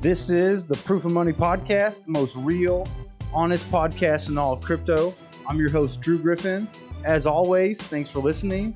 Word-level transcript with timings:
This 0.00 0.30
is 0.30 0.66
the 0.66 0.76
Proof 0.76 1.04
of 1.04 1.12
Money 1.12 1.34
podcast, 1.34 2.06
the 2.06 2.12
most 2.12 2.34
real, 2.36 2.88
honest 3.34 3.70
podcast 3.70 4.30
in 4.30 4.38
all 4.38 4.54
of 4.54 4.62
crypto. 4.62 5.14
I'm 5.46 5.58
your 5.58 5.68
host, 5.68 6.00
Drew 6.00 6.16
Griffin. 6.16 6.66
As 7.04 7.26
always, 7.26 7.82
thanks 7.82 8.10
for 8.10 8.20
listening. 8.20 8.74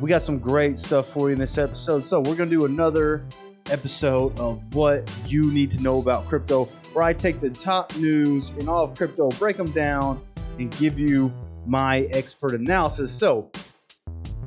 We 0.00 0.08
got 0.08 0.22
some 0.22 0.38
great 0.38 0.78
stuff 0.78 1.08
for 1.08 1.28
you 1.28 1.32
in 1.32 1.40
this 1.40 1.58
episode. 1.58 2.04
So, 2.04 2.20
we're 2.20 2.36
going 2.36 2.48
to 2.48 2.56
do 2.56 2.66
another 2.66 3.26
episode 3.68 4.38
of 4.38 4.62
what 4.76 5.12
you 5.26 5.50
need 5.50 5.72
to 5.72 5.82
know 5.82 5.98
about 5.98 6.28
crypto, 6.28 6.66
where 6.92 7.02
I 7.02 7.14
take 7.14 7.40
the 7.40 7.50
top 7.50 7.96
news 7.96 8.50
in 8.50 8.68
all 8.68 8.84
of 8.84 8.96
crypto, 8.96 9.28
break 9.30 9.56
them 9.56 9.72
down, 9.72 10.22
and 10.60 10.70
give 10.78 11.00
you 11.00 11.32
my 11.66 12.02
expert 12.12 12.54
analysis. 12.54 13.10
So, 13.10 13.50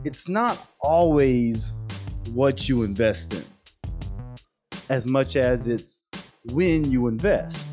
it's 0.05 0.29
not 0.29 0.71
always 0.79 1.73
what 2.31 2.69
you 2.69 2.83
invest 2.83 3.33
in 3.33 3.43
as 4.89 5.07
much 5.07 5.35
as 5.35 5.67
it's 5.67 5.99
when 6.53 6.89
you 6.89 7.07
invest. 7.07 7.71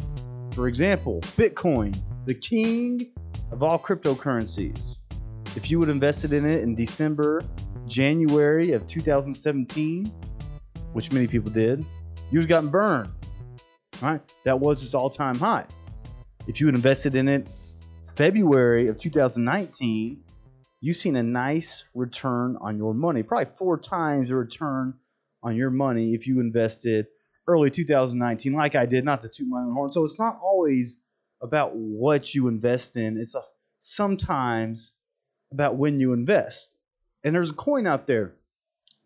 For 0.55 0.69
example, 0.69 1.21
Bitcoin, 1.37 1.97
the 2.27 2.35
king 2.35 3.12
of 3.51 3.62
all 3.62 3.79
cryptocurrencies. 3.79 4.98
If 5.57 5.71
you 5.71 5.80
have 5.80 5.91
invested 5.91 6.33
in 6.33 6.47
it 6.47 6.62
in 6.62 6.75
December, 6.75 7.43
January 7.87 8.73
of 8.73 8.87
2017, 8.87 10.07
which 10.93 11.12
many 11.12 11.27
people 11.27 11.51
did, 11.51 11.80
you 12.30 12.38
would 12.38 12.43
have 12.43 12.48
gotten 12.48 12.71
burned. 12.71 13.11
Right? 14.01 14.23
That 14.45 14.59
was 14.59 14.83
its 14.83 14.95
all-time 14.95 15.38
high. 15.38 15.66
If 16.47 16.60
you 16.60 16.66
had 16.66 16.74
invested 16.74 17.15
in 17.15 17.29
it 17.29 17.49
February 18.16 18.88
of 18.88 18.97
2019, 18.99 20.23
you've 20.80 20.97
seen 20.97 21.16
a 21.16 21.23
nice 21.23 21.85
return 21.95 22.57
on 22.60 22.77
your 22.77 22.95
money, 22.95 23.23
probably 23.23 23.47
four 23.47 23.79
times 23.79 24.29
the 24.29 24.37
return 24.37 24.95
on 25.42 25.56
your 25.56 25.70
money 25.70 26.14
if 26.14 26.27
you 26.27 26.41
invested 26.41 27.06
early 27.46 27.70
2019, 27.70 28.52
like 28.52 28.74
I 28.74 28.87
did, 28.87 29.05
not 29.05 29.23
to 29.23 29.28
toot 29.28 29.48
my 29.48 29.60
own 29.60 29.73
horn. 29.73 29.92
So 29.92 30.05
it's 30.05 30.18
not 30.18 30.38
always 30.42 31.01
about 31.40 31.74
what 31.74 32.34
you 32.34 32.49
invest 32.49 32.96
in. 32.96 33.16
It's 33.16 33.34
a, 33.34 33.43
sometimes 33.80 34.96
about 35.51 35.76
when 35.76 36.01
you 36.01 36.12
invest. 36.12 36.73
And 37.24 37.34
there's 37.34 37.51
a 37.51 37.54
coin 37.54 37.87
out 37.87 38.07
there 38.07 38.34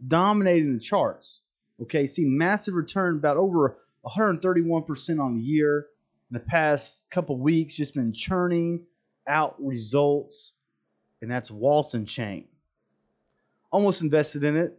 dominating 0.05 0.73
the 0.73 0.81
charts. 0.81 1.43
Okay, 1.83 2.07
see 2.07 2.25
massive 2.27 2.75
return, 2.75 3.17
about 3.17 3.37
over 3.37 3.79
131% 4.05 5.21
on 5.21 5.35
the 5.35 5.43
year. 5.43 5.87
In 6.31 6.35
the 6.35 6.41
past 6.41 7.09
couple 7.11 7.39
weeks, 7.39 7.77
just 7.77 7.95
been 7.95 8.13
churning 8.13 8.87
out 9.27 9.57
results, 9.59 10.53
and 11.23 11.31
that's 11.31 11.51
Waltonchain. 11.51 12.47
Almost 13.71 14.03
invested 14.03 14.45
in 14.45 14.57
it, 14.57 14.79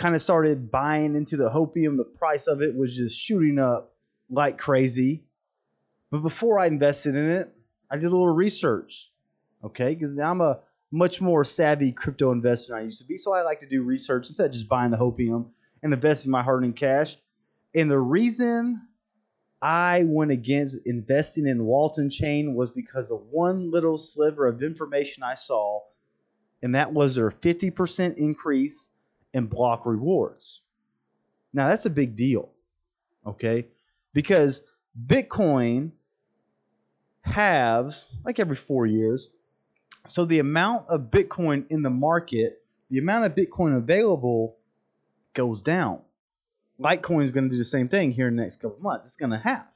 kind 0.00 0.14
of 0.14 0.22
started 0.22 0.70
buying 0.70 1.14
into 1.14 1.36
the 1.36 1.50
hopium. 1.50 1.98
The 1.98 2.04
price 2.04 2.46
of 2.46 2.62
it 2.62 2.74
was 2.74 2.96
just 2.96 3.20
shooting 3.20 3.58
up 3.58 3.94
like 4.30 4.56
crazy. 4.56 5.24
But 6.10 6.22
before 6.22 6.58
I 6.58 6.66
invested 6.66 7.14
in 7.14 7.28
it, 7.28 7.54
I 7.90 7.96
did 7.96 8.06
a 8.06 8.10
little 8.10 8.32
research, 8.32 9.10
okay? 9.62 9.94
Because 9.94 10.18
I'm 10.18 10.40
a 10.40 10.60
much 10.90 11.20
more 11.20 11.44
savvy 11.44 11.92
crypto 11.92 12.32
investor 12.32 12.72
than 12.72 12.82
I 12.82 12.84
used 12.84 13.02
to 13.02 13.06
be. 13.06 13.18
So 13.18 13.34
I 13.34 13.42
like 13.42 13.60
to 13.60 13.68
do 13.68 13.82
research 13.82 14.28
instead 14.28 14.46
of 14.46 14.52
just 14.52 14.70
buying 14.70 14.90
the 14.90 14.96
hopium 14.96 15.50
and 15.82 15.92
investing 15.92 16.32
my 16.32 16.42
hard 16.42 16.64
earned 16.64 16.76
cash. 16.76 17.16
And 17.74 17.90
the 17.90 18.00
reason 18.00 18.80
I 19.60 20.04
went 20.06 20.30
against 20.30 20.86
investing 20.86 21.46
in 21.46 21.60
Waltonchain 21.60 22.54
was 22.54 22.70
because 22.70 23.10
of 23.10 23.20
one 23.30 23.70
little 23.70 23.98
sliver 23.98 24.46
of 24.46 24.62
information 24.62 25.22
I 25.24 25.34
saw, 25.34 25.80
and 26.62 26.74
that 26.74 26.94
was 26.94 27.16
their 27.16 27.30
50% 27.30 28.16
increase 28.16 28.96
and 29.34 29.48
block 29.48 29.86
rewards. 29.86 30.62
Now, 31.52 31.68
that's 31.68 31.86
a 31.86 31.90
big 31.90 32.16
deal, 32.16 32.52
okay? 33.26 33.66
Because 34.12 34.62
Bitcoin 35.06 35.92
halves 37.22 38.16
like 38.24 38.38
every 38.38 38.56
four 38.56 38.86
years. 38.86 39.30
So 40.06 40.24
the 40.24 40.38
amount 40.38 40.88
of 40.88 41.10
Bitcoin 41.10 41.66
in 41.70 41.82
the 41.82 41.90
market, 41.90 42.62
the 42.90 42.98
amount 42.98 43.26
of 43.26 43.34
Bitcoin 43.34 43.76
available 43.76 44.56
goes 45.34 45.62
down. 45.62 46.00
Litecoin 46.80 47.24
is 47.24 47.32
going 47.32 47.44
to 47.44 47.50
do 47.50 47.58
the 47.58 47.64
same 47.64 47.88
thing 47.88 48.10
here 48.10 48.28
in 48.28 48.36
the 48.36 48.42
next 48.42 48.60
couple 48.60 48.78
months. 48.80 49.06
It's 49.06 49.16
going 49.16 49.30
to 49.30 49.38
halve. 49.38 49.66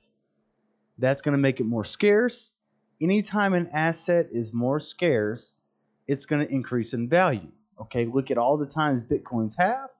That's 0.98 1.22
going 1.22 1.34
to 1.34 1.38
make 1.38 1.60
it 1.60 1.64
more 1.64 1.84
scarce. 1.84 2.54
Anytime 3.00 3.52
an 3.52 3.70
asset 3.72 4.28
is 4.32 4.54
more 4.54 4.80
scarce, 4.80 5.60
it's 6.06 6.26
going 6.26 6.46
to 6.46 6.52
increase 6.52 6.94
in 6.94 7.08
value. 7.08 7.50
Okay, 7.80 8.06
look 8.06 8.30
at 8.30 8.38
all 8.38 8.56
the 8.56 8.66
times 8.66 9.02
Bitcoins 9.02 9.56
have, 9.58 9.90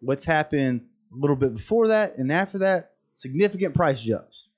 what's 0.00 0.24
happened 0.24 0.86
a 1.12 1.16
little 1.16 1.36
bit 1.36 1.54
before 1.54 1.88
that, 1.88 2.16
and 2.16 2.32
after 2.32 2.58
that, 2.58 2.92
significant 3.12 3.74
price 3.74 4.02
jumps. 4.02 4.48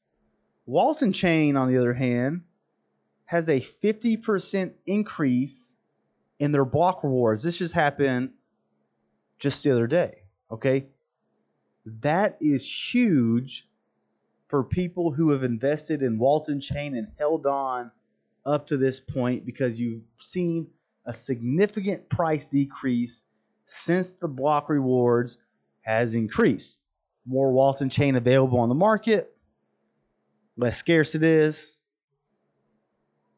Waltonchain, 0.68 1.58
on 1.58 1.70
the 1.70 1.78
other 1.78 1.94
hand, 1.94 2.42
has 3.24 3.48
a 3.48 3.60
50% 3.60 4.72
increase 4.86 5.78
in 6.38 6.52
their 6.52 6.64
block 6.64 7.02
rewards. 7.02 7.42
This 7.42 7.58
just 7.58 7.74
happened 7.74 8.30
just 9.38 9.64
the 9.64 9.72
other 9.72 9.86
day. 9.86 10.22
Okay, 10.50 10.86
that 11.86 12.38
is 12.40 12.66
huge 12.94 13.68
for 14.48 14.62
people 14.62 15.12
who 15.12 15.30
have 15.30 15.42
invested 15.42 16.02
in 16.02 16.18
Waltonchain 16.18 16.96
and 16.96 17.08
held 17.18 17.46
on 17.46 17.90
up 18.44 18.68
to 18.68 18.76
this 18.76 19.00
point 19.00 19.44
because 19.44 19.80
you've 19.80 20.04
seen 20.18 20.68
a 21.06 21.14
significant 21.14 22.08
price 22.08 22.46
decrease 22.46 23.24
since 23.64 24.14
the 24.14 24.28
block 24.28 24.68
rewards 24.68 25.38
has 25.80 26.14
increased. 26.14 26.80
More 27.24 27.52
Waltonchain 27.52 28.16
available 28.16 28.58
on 28.58 28.68
the 28.68 28.74
market, 28.74 29.34
less 30.56 30.76
scarce 30.76 31.14
it 31.14 31.22
is, 31.22 31.78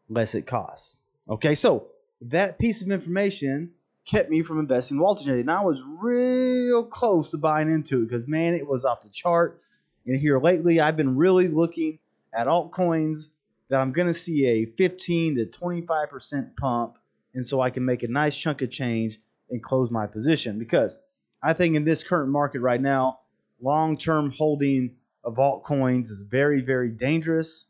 less 0.08 0.34
it 0.34 0.46
costs. 0.46 0.98
Okay, 1.28 1.54
so 1.54 1.88
that 2.22 2.58
piece 2.58 2.82
of 2.82 2.90
information 2.90 3.72
kept 4.06 4.30
me 4.30 4.42
from 4.42 4.58
investing 4.58 4.96
in 4.96 5.02
Waltonchain. 5.02 5.40
And 5.40 5.50
I 5.50 5.62
was 5.62 5.84
real 5.84 6.84
close 6.84 7.30
to 7.32 7.38
buying 7.38 7.70
into 7.70 8.02
it 8.02 8.08
because, 8.08 8.26
man, 8.26 8.54
it 8.54 8.66
was 8.66 8.84
off 8.84 9.02
the 9.02 9.10
chart. 9.10 9.62
And 10.06 10.18
here 10.18 10.40
lately, 10.40 10.80
I've 10.80 10.96
been 10.96 11.16
really 11.16 11.48
looking 11.48 11.98
at 12.32 12.46
altcoins 12.46 13.28
that 13.68 13.80
I'm 13.80 13.92
going 13.92 14.06
to 14.06 14.14
see 14.14 14.46
a 14.46 14.64
15 14.64 15.36
to 15.36 15.46
25% 15.46 16.56
pump 16.56 16.98
and 17.34 17.46
so 17.46 17.60
I 17.60 17.70
can 17.70 17.84
make 17.84 18.02
a 18.02 18.08
nice 18.08 18.36
chunk 18.36 18.62
of 18.62 18.70
change 18.70 19.18
and 19.50 19.62
close 19.62 19.90
my 19.90 20.06
position 20.06 20.58
because 20.58 20.98
I 21.42 21.52
think 21.52 21.76
in 21.76 21.84
this 21.84 22.04
current 22.04 22.30
market 22.30 22.60
right 22.60 22.80
now, 22.80 23.20
long-term 23.60 24.32
holding 24.32 24.96
of 25.24 25.36
altcoins 25.36 26.10
is 26.10 26.24
very, 26.28 26.62
very 26.62 26.90
dangerous. 26.90 27.66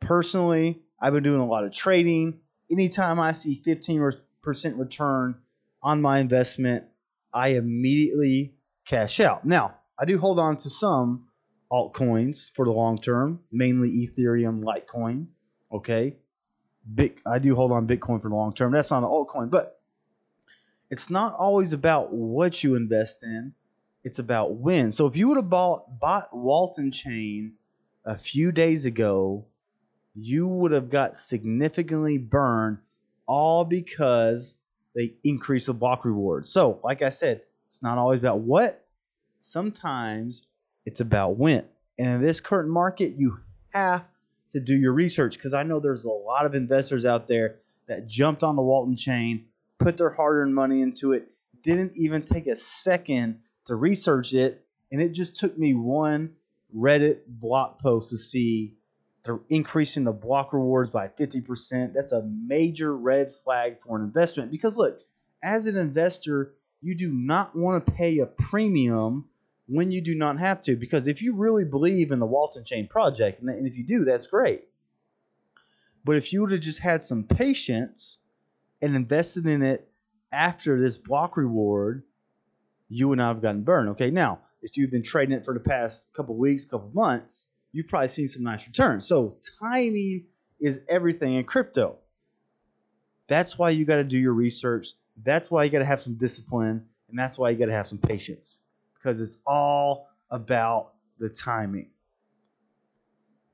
Personally, 0.00 0.82
I've 1.00 1.12
been 1.12 1.22
doing 1.22 1.40
a 1.40 1.46
lot 1.46 1.64
of 1.64 1.72
trading. 1.72 2.40
Anytime 2.70 3.20
I 3.20 3.32
see 3.32 3.60
15% 3.64 4.18
return 4.78 5.36
on 5.82 6.02
my 6.02 6.18
investment, 6.18 6.84
I 7.32 7.48
immediately 7.48 8.54
cash 8.86 9.20
out. 9.20 9.44
Now, 9.44 9.76
I 9.98 10.04
do 10.04 10.18
hold 10.18 10.38
on 10.38 10.56
to 10.58 10.70
some 10.70 11.28
altcoins 11.70 12.50
for 12.54 12.64
the 12.64 12.72
long 12.72 12.98
term, 12.98 13.40
mainly 13.50 13.90
Ethereum, 13.90 14.62
Litecoin. 14.62 15.26
Okay. 15.72 16.16
Big, 16.94 17.20
I 17.26 17.38
do 17.38 17.54
hold 17.54 17.72
on 17.72 17.86
Bitcoin 17.86 18.22
for 18.22 18.28
the 18.28 18.34
long 18.34 18.52
term. 18.52 18.72
That's 18.72 18.90
not 18.90 19.02
an 19.02 19.08
altcoin, 19.08 19.50
but 19.50 19.80
it's 20.90 21.10
not 21.10 21.34
always 21.36 21.72
about 21.72 22.12
what 22.12 22.62
you 22.62 22.76
invest 22.76 23.22
in. 23.22 23.54
It's 24.04 24.20
about 24.20 24.54
when. 24.54 24.92
So 24.92 25.06
if 25.06 25.16
you 25.16 25.28
would 25.28 25.36
have 25.36 25.50
bought 25.50 25.98
bought 25.98 26.30
Waltonchain 26.32 27.52
a 28.04 28.16
few 28.16 28.52
days 28.52 28.84
ago, 28.84 29.46
you 30.14 30.46
would 30.46 30.70
have 30.70 30.88
got 30.88 31.16
significantly 31.16 32.18
burned, 32.18 32.78
all 33.26 33.64
because 33.64 34.56
they 34.94 35.14
increase 35.24 35.66
the 35.66 35.74
block 35.74 36.04
reward. 36.04 36.46
So, 36.46 36.80
like 36.84 37.02
I 37.02 37.10
said, 37.10 37.42
it's 37.66 37.82
not 37.82 37.98
always 37.98 38.20
about 38.20 38.38
what. 38.38 38.82
Sometimes 39.40 40.44
it's 40.84 41.00
about 41.00 41.36
when. 41.36 41.64
And 41.98 42.08
in 42.08 42.20
this 42.22 42.40
current 42.40 42.68
market, 42.68 43.16
you 43.16 43.40
have 43.70 44.06
to 44.52 44.60
do 44.60 44.74
your 44.76 44.92
research 44.92 45.34
because 45.36 45.54
I 45.54 45.62
know 45.62 45.80
there's 45.80 46.04
a 46.04 46.10
lot 46.10 46.46
of 46.46 46.54
investors 46.54 47.04
out 47.04 47.28
there 47.28 47.56
that 47.86 48.06
jumped 48.06 48.42
on 48.42 48.56
the 48.56 48.62
Waltonchain, 48.62 49.44
put 49.78 49.96
their 49.96 50.10
hard 50.10 50.36
earned 50.36 50.54
money 50.54 50.82
into 50.82 51.12
it, 51.12 51.28
didn't 51.62 51.92
even 51.96 52.22
take 52.22 52.46
a 52.46 52.56
second 52.56 53.40
to 53.66 53.74
research 53.74 54.32
it. 54.34 54.64
And 54.90 55.02
it 55.02 55.10
just 55.10 55.36
took 55.36 55.56
me 55.58 55.74
one 55.74 56.34
Reddit 56.74 57.20
blog 57.26 57.78
post 57.78 58.10
to 58.10 58.16
see 58.16 58.74
they're 59.24 59.40
increasing 59.48 60.04
the 60.04 60.12
block 60.12 60.52
rewards 60.52 60.90
by 60.90 61.08
50%. 61.08 61.92
That's 61.92 62.12
a 62.12 62.22
major 62.22 62.96
red 62.96 63.32
flag 63.32 63.78
for 63.82 63.96
an 63.98 64.04
investment 64.04 64.52
because, 64.52 64.76
look, 64.78 65.00
as 65.42 65.66
an 65.66 65.76
investor, 65.76 66.54
you 66.80 66.94
do 66.94 67.10
not 67.12 67.56
want 67.56 67.84
to 67.84 67.92
pay 67.92 68.18
a 68.18 68.26
premium 68.26 69.26
when 69.68 69.90
you 69.90 70.00
do 70.00 70.14
not 70.14 70.38
have 70.38 70.62
to. 70.62 70.76
Because 70.76 71.06
if 71.06 71.22
you 71.22 71.34
really 71.34 71.64
believe 71.64 72.12
in 72.12 72.18
the 72.18 72.26
Waltonchain 72.26 72.88
project, 72.88 73.40
and 73.40 73.66
if 73.66 73.76
you 73.76 73.84
do, 73.84 74.04
that's 74.04 74.26
great. 74.26 74.64
But 76.04 76.16
if 76.16 76.32
you 76.32 76.42
would 76.42 76.52
have 76.52 76.60
just 76.60 76.78
had 76.78 77.02
some 77.02 77.24
patience 77.24 78.18
and 78.80 78.94
invested 78.94 79.46
in 79.46 79.62
it 79.62 79.88
after 80.30 80.80
this 80.80 80.98
block 80.98 81.36
reward, 81.36 82.04
you 82.88 83.08
would 83.08 83.18
not 83.18 83.34
have 83.34 83.42
gotten 83.42 83.62
burned. 83.62 83.90
Okay, 83.90 84.10
now 84.10 84.40
if 84.62 84.76
you've 84.76 84.90
been 84.90 85.02
trading 85.02 85.36
it 85.36 85.44
for 85.44 85.54
the 85.54 85.60
past 85.60 86.12
couple 86.14 86.36
weeks, 86.36 86.64
couple 86.64 86.90
months, 86.94 87.48
you've 87.72 87.88
probably 87.88 88.08
seen 88.08 88.28
some 88.28 88.44
nice 88.44 88.66
returns. 88.66 89.06
So 89.06 89.36
timing 89.60 90.26
is 90.60 90.82
everything 90.88 91.34
in 91.34 91.44
crypto. 91.44 91.98
That's 93.26 93.58
why 93.58 93.70
you 93.70 93.84
got 93.84 93.96
to 93.96 94.04
do 94.04 94.18
your 94.18 94.34
research. 94.34 94.88
That's 95.24 95.50
why 95.50 95.64
you 95.64 95.70
got 95.70 95.80
to 95.80 95.84
have 95.84 96.00
some 96.00 96.14
discipline, 96.14 96.86
and 97.08 97.18
that's 97.18 97.36
why 97.36 97.50
you 97.50 97.58
got 97.58 97.66
to 97.66 97.72
have 97.72 97.88
some 97.88 97.98
patience 97.98 98.60
because 99.06 99.20
it's 99.20 99.36
all 99.46 100.08
about 100.30 100.94
the 101.20 101.28
timing. 101.28 101.90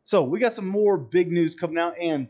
So 0.03 0.25
we 0.25 0.39
got 0.39 0.55
some 0.55 0.67
more 0.67 0.97
big 0.97 1.31
news 1.31 1.55
coming 1.55 1.77
out, 1.77 1.99
and 2.01 2.29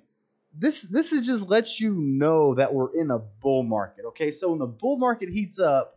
this 0.58 0.82
this 0.82 1.12
is 1.12 1.24
just 1.24 1.48
lets 1.48 1.80
you 1.80 1.94
know 1.94 2.56
that 2.56 2.74
we're 2.74 2.92
in 2.94 3.12
a 3.12 3.20
bull 3.20 3.62
market. 3.62 4.06
Okay, 4.08 4.32
so 4.32 4.50
when 4.50 4.58
the 4.58 4.66
bull 4.66 4.98
market 4.98 5.28
heats 5.28 5.60
up, 5.60 5.92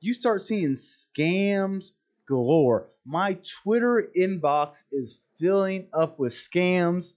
you 0.00 0.14
start 0.14 0.40
seeing 0.40 0.70
scams 0.70 1.90
galore. 2.26 2.88
My 3.04 3.38
Twitter 3.62 4.08
inbox 4.18 4.84
is 4.92 5.22
filling 5.38 5.88
up 5.92 6.18
with 6.18 6.32
scams, 6.32 7.12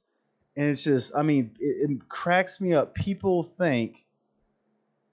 and 0.58 0.68
it's 0.68 0.84
just, 0.84 1.16
I 1.16 1.24
mean, 1.24 1.56
it, 1.60 1.90
it 1.90 2.10
cracks 2.10 2.60
me 2.60 2.74
up. 2.74 2.94
People 2.94 3.44
think 3.44 4.06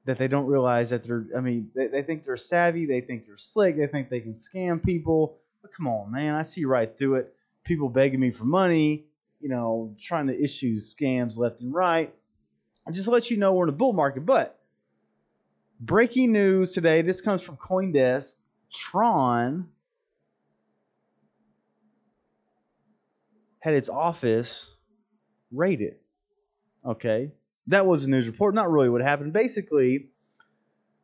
that 0.06 0.19
they 0.19 0.29
don't 0.29 0.47
realize 0.47 0.91
that 0.91 1.03
they're, 1.03 1.26
I 1.37 1.41
mean, 1.41 1.70
they, 1.75 1.88
they 1.88 2.03
think 2.03 2.23
they're 2.23 2.37
savvy, 2.37 2.87
they 2.87 3.00
think 3.00 3.26
they're 3.26 3.37
slick, 3.37 3.76
they 3.76 3.88
think 3.88 4.08
they 4.08 4.20
can 4.20 4.35
scam 4.35 4.82
people. 4.82 5.38
But 5.62 5.73
come 5.73 5.88
on, 5.88 6.12
man, 6.12 6.35
I 6.35 6.44
see 6.44 6.64
right 6.64 6.97
through 6.97 7.17
it. 7.17 7.35
People 7.64 7.88
begging 7.88 8.20
me 8.20 8.31
for 8.31 8.44
money, 8.44 9.06
you 9.41 9.49
know, 9.49 9.94
trying 9.99 10.29
to 10.29 10.44
issue 10.44 10.76
scams 10.76 11.37
left 11.37 11.61
and 11.61 11.75
right. 11.75 12.14
I 12.87 12.93
just 12.93 13.08
let 13.08 13.31
you 13.31 13.37
know 13.37 13.55
we're 13.55 13.64
in 13.64 13.70
a 13.70 13.76
bull 13.76 13.93
market. 13.93 14.25
But 14.25 14.56
breaking 15.81 16.32
news 16.32 16.73
today, 16.73 17.02
this 17.02 17.20
comes 17.20 17.43
from 17.43 17.56
Coindesk. 17.56 18.37
Tron 18.73 19.69
had 23.59 23.75
its 23.75 23.88
office 23.88 24.73
raided. 25.50 25.97
Okay. 26.85 27.32
That 27.69 27.87
was 27.87 28.05
a 28.05 28.11
news 28.11 28.27
report. 28.27 28.55
Not 28.55 28.71
really 28.71 28.89
what 28.89 29.01
happened. 29.01 29.33
Basically, 29.33 30.09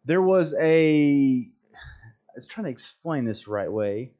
there 0.04 0.22
was 0.22 0.54
a. 0.58 1.48
I 1.74 2.32
was 2.34 2.46
trying 2.46 2.64
to 2.64 2.70
explain 2.70 3.24
this 3.24 3.46
right 3.46 3.70
way 3.70 4.12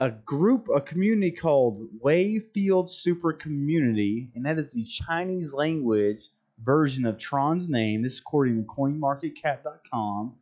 a 0.00 0.10
group, 0.10 0.68
a 0.74 0.80
community 0.80 1.30
called 1.30 1.80
Wavefield 2.00 2.90
Super 2.90 3.32
Community, 3.32 4.30
and 4.34 4.44
that 4.46 4.58
is 4.58 4.72
the 4.72 4.84
Chinese 4.84 5.54
language 5.54 6.28
version 6.62 7.06
of 7.06 7.18
Tron's 7.18 7.68
name. 7.68 8.02
This 8.02 8.14
is 8.14 8.20
according 8.20 8.56
to 8.56 8.68
CoinMarketCap.com. 8.68 10.34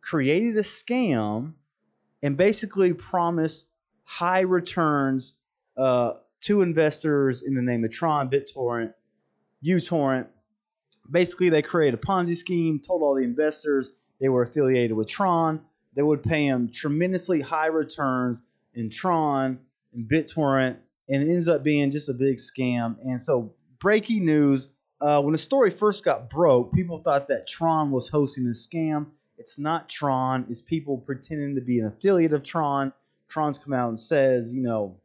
Created 0.00 0.56
a 0.56 0.62
scam 0.62 1.54
and 2.22 2.36
basically 2.36 2.92
promised 2.92 3.66
high 4.04 4.40
returns 4.40 5.38
uh, 5.76 6.14
to 6.42 6.62
investors 6.62 7.42
in 7.42 7.54
the 7.54 7.62
name 7.62 7.84
of 7.84 7.92
Tron, 7.92 8.30
BitTorrent, 8.30 8.94
uTorrent. 9.64 10.28
Basically, 11.10 11.48
they 11.48 11.62
created 11.62 11.94
a 11.94 12.02
Ponzi 12.06 12.36
scheme, 12.36 12.80
told 12.80 13.02
all 13.02 13.14
the 13.14 13.22
investors 13.22 13.92
they 14.20 14.28
were 14.28 14.42
affiliated 14.42 14.96
with 14.96 15.08
Tron. 15.08 15.60
They 15.94 16.02
would 16.02 16.22
pay 16.22 16.48
them 16.48 16.70
tremendously 16.72 17.40
high 17.40 17.66
returns 17.66 18.42
in 18.74 18.90
Tron 18.90 19.58
and 19.94 20.08
BitTorrent, 20.08 20.76
and 21.08 21.22
it 21.22 21.32
ends 21.32 21.48
up 21.48 21.62
being 21.62 21.90
just 21.90 22.08
a 22.08 22.14
big 22.14 22.36
scam. 22.36 22.96
And 23.02 23.22
so, 23.22 23.54
breaking 23.80 24.26
news: 24.26 24.68
uh, 25.00 25.22
when 25.22 25.32
the 25.32 25.38
story 25.38 25.70
first 25.70 26.04
got 26.04 26.30
broke, 26.30 26.72
people 26.72 26.98
thought 26.98 27.28
that 27.28 27.46
Tron 27.48 27.90
was 27.90 28.08
hosting 28.08 28.44
the 28.44 28.52
scam. 28.52 29.06
It's 29.38 29.58
not 29.58 29.88
Tron. 29.88 30.46
It's 30.50 30.60
people 30.60 30.98
pretending 30.98 31.54
to 31.54 31.60
be 31.60 31.80
an 31.80 31.86
affiliate 31.86 32.32
of 32.32 32.42
Tron. 32.42 32.92
Tron's 33.28 33.58
come 33.58 33.72
out 33.72 33.88
and 33.88 34.00
says, 34.00 34.52
you 34.52 34.62
know, 34.62 34.96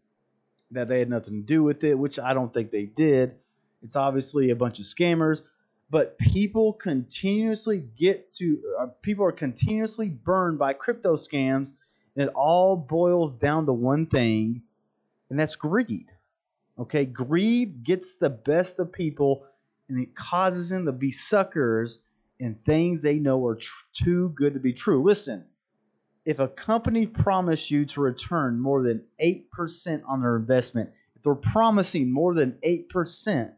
that 0.72 0.88
they 0.88 1.00
had 1.00 1.10
nothing 1.10 1.42
to 1.42 1.46
do 1.46 1.62
with 1.62 1.84
it, 1.84 1.98
which 1.98 2.20
I 2.20 2.34
don't 2.34 2.52
think 2.52 2.72
they 2.72 2.86
did. 2.86 3.36
It's 3.84 3.96
obviously 3.96 4.50
a 4.50 4.56
bunch 4.56 4.80
of 4.80 4.86
scammers, 4.86 5.42
but 5.90 6.18
people 6.18 6.74
continuously 6.74 7.82
get 7.82 8.34
to, 8.34 8.62
uh, 8.80 8.88
people 9.02 9.26
are 9.26 9.34
continuously 9.34 10.10
burned 10.10 10.58
by 10.58 10.74
crypto 10.74 11.16
scams 11.16 11.74
and 12.16 12.30
it 12.30 12.34
all 12.34 12.78
boils 12.78 13.38
down 13.38 13.66
to 13.66 13.74
one 13.74 14.06
thing, 14.06 14.62
and 15.30 15.40
that's 15.40 15.56
greed. 15.56 16.12
Okay, 16.80 17.06
greed 17.06 17.84
gets 17.84 18.16
the 18.16 18.30
best 18.30 18.80
of 18.80 18.92
people 18.92 19.46
and 19.90 20.00
it 20.00 20.16
causes 20.16 20.70
them 20.70 20.86
to 20.86 20.92
be 20.92 21.12
suckers 21.12 22.02
in 22.40 22.56
things 22.56 23.02
they 23.02 23.20
know 23.20 23.46
are 23.46 23.56
tr- 23.56 23.72
too 23.94 24.30
good 24.30 24.54
to 24.54 24.60
be 24.60 24.74
true. 24.74 25.04
Listen, 25.04 25.46
if 26.26 26.40
a 26.40 26.48
company 26.48 27.06
promised 27.06 27.70
you 27.70 27.86
to 27.86 28.02
return 28.02 28.60
more 28.60 28.82
than 28.82 29.04
8% 29.22 30.04
on 30.08 30.22
their 30.22 30.38
investment, 30.38 30.92
if 31.16 31.22
they're 31.22 31.36
promising 31.36 32.12
more 32.12 32.34
than 32.34 32.54
8%, 32.66 33.54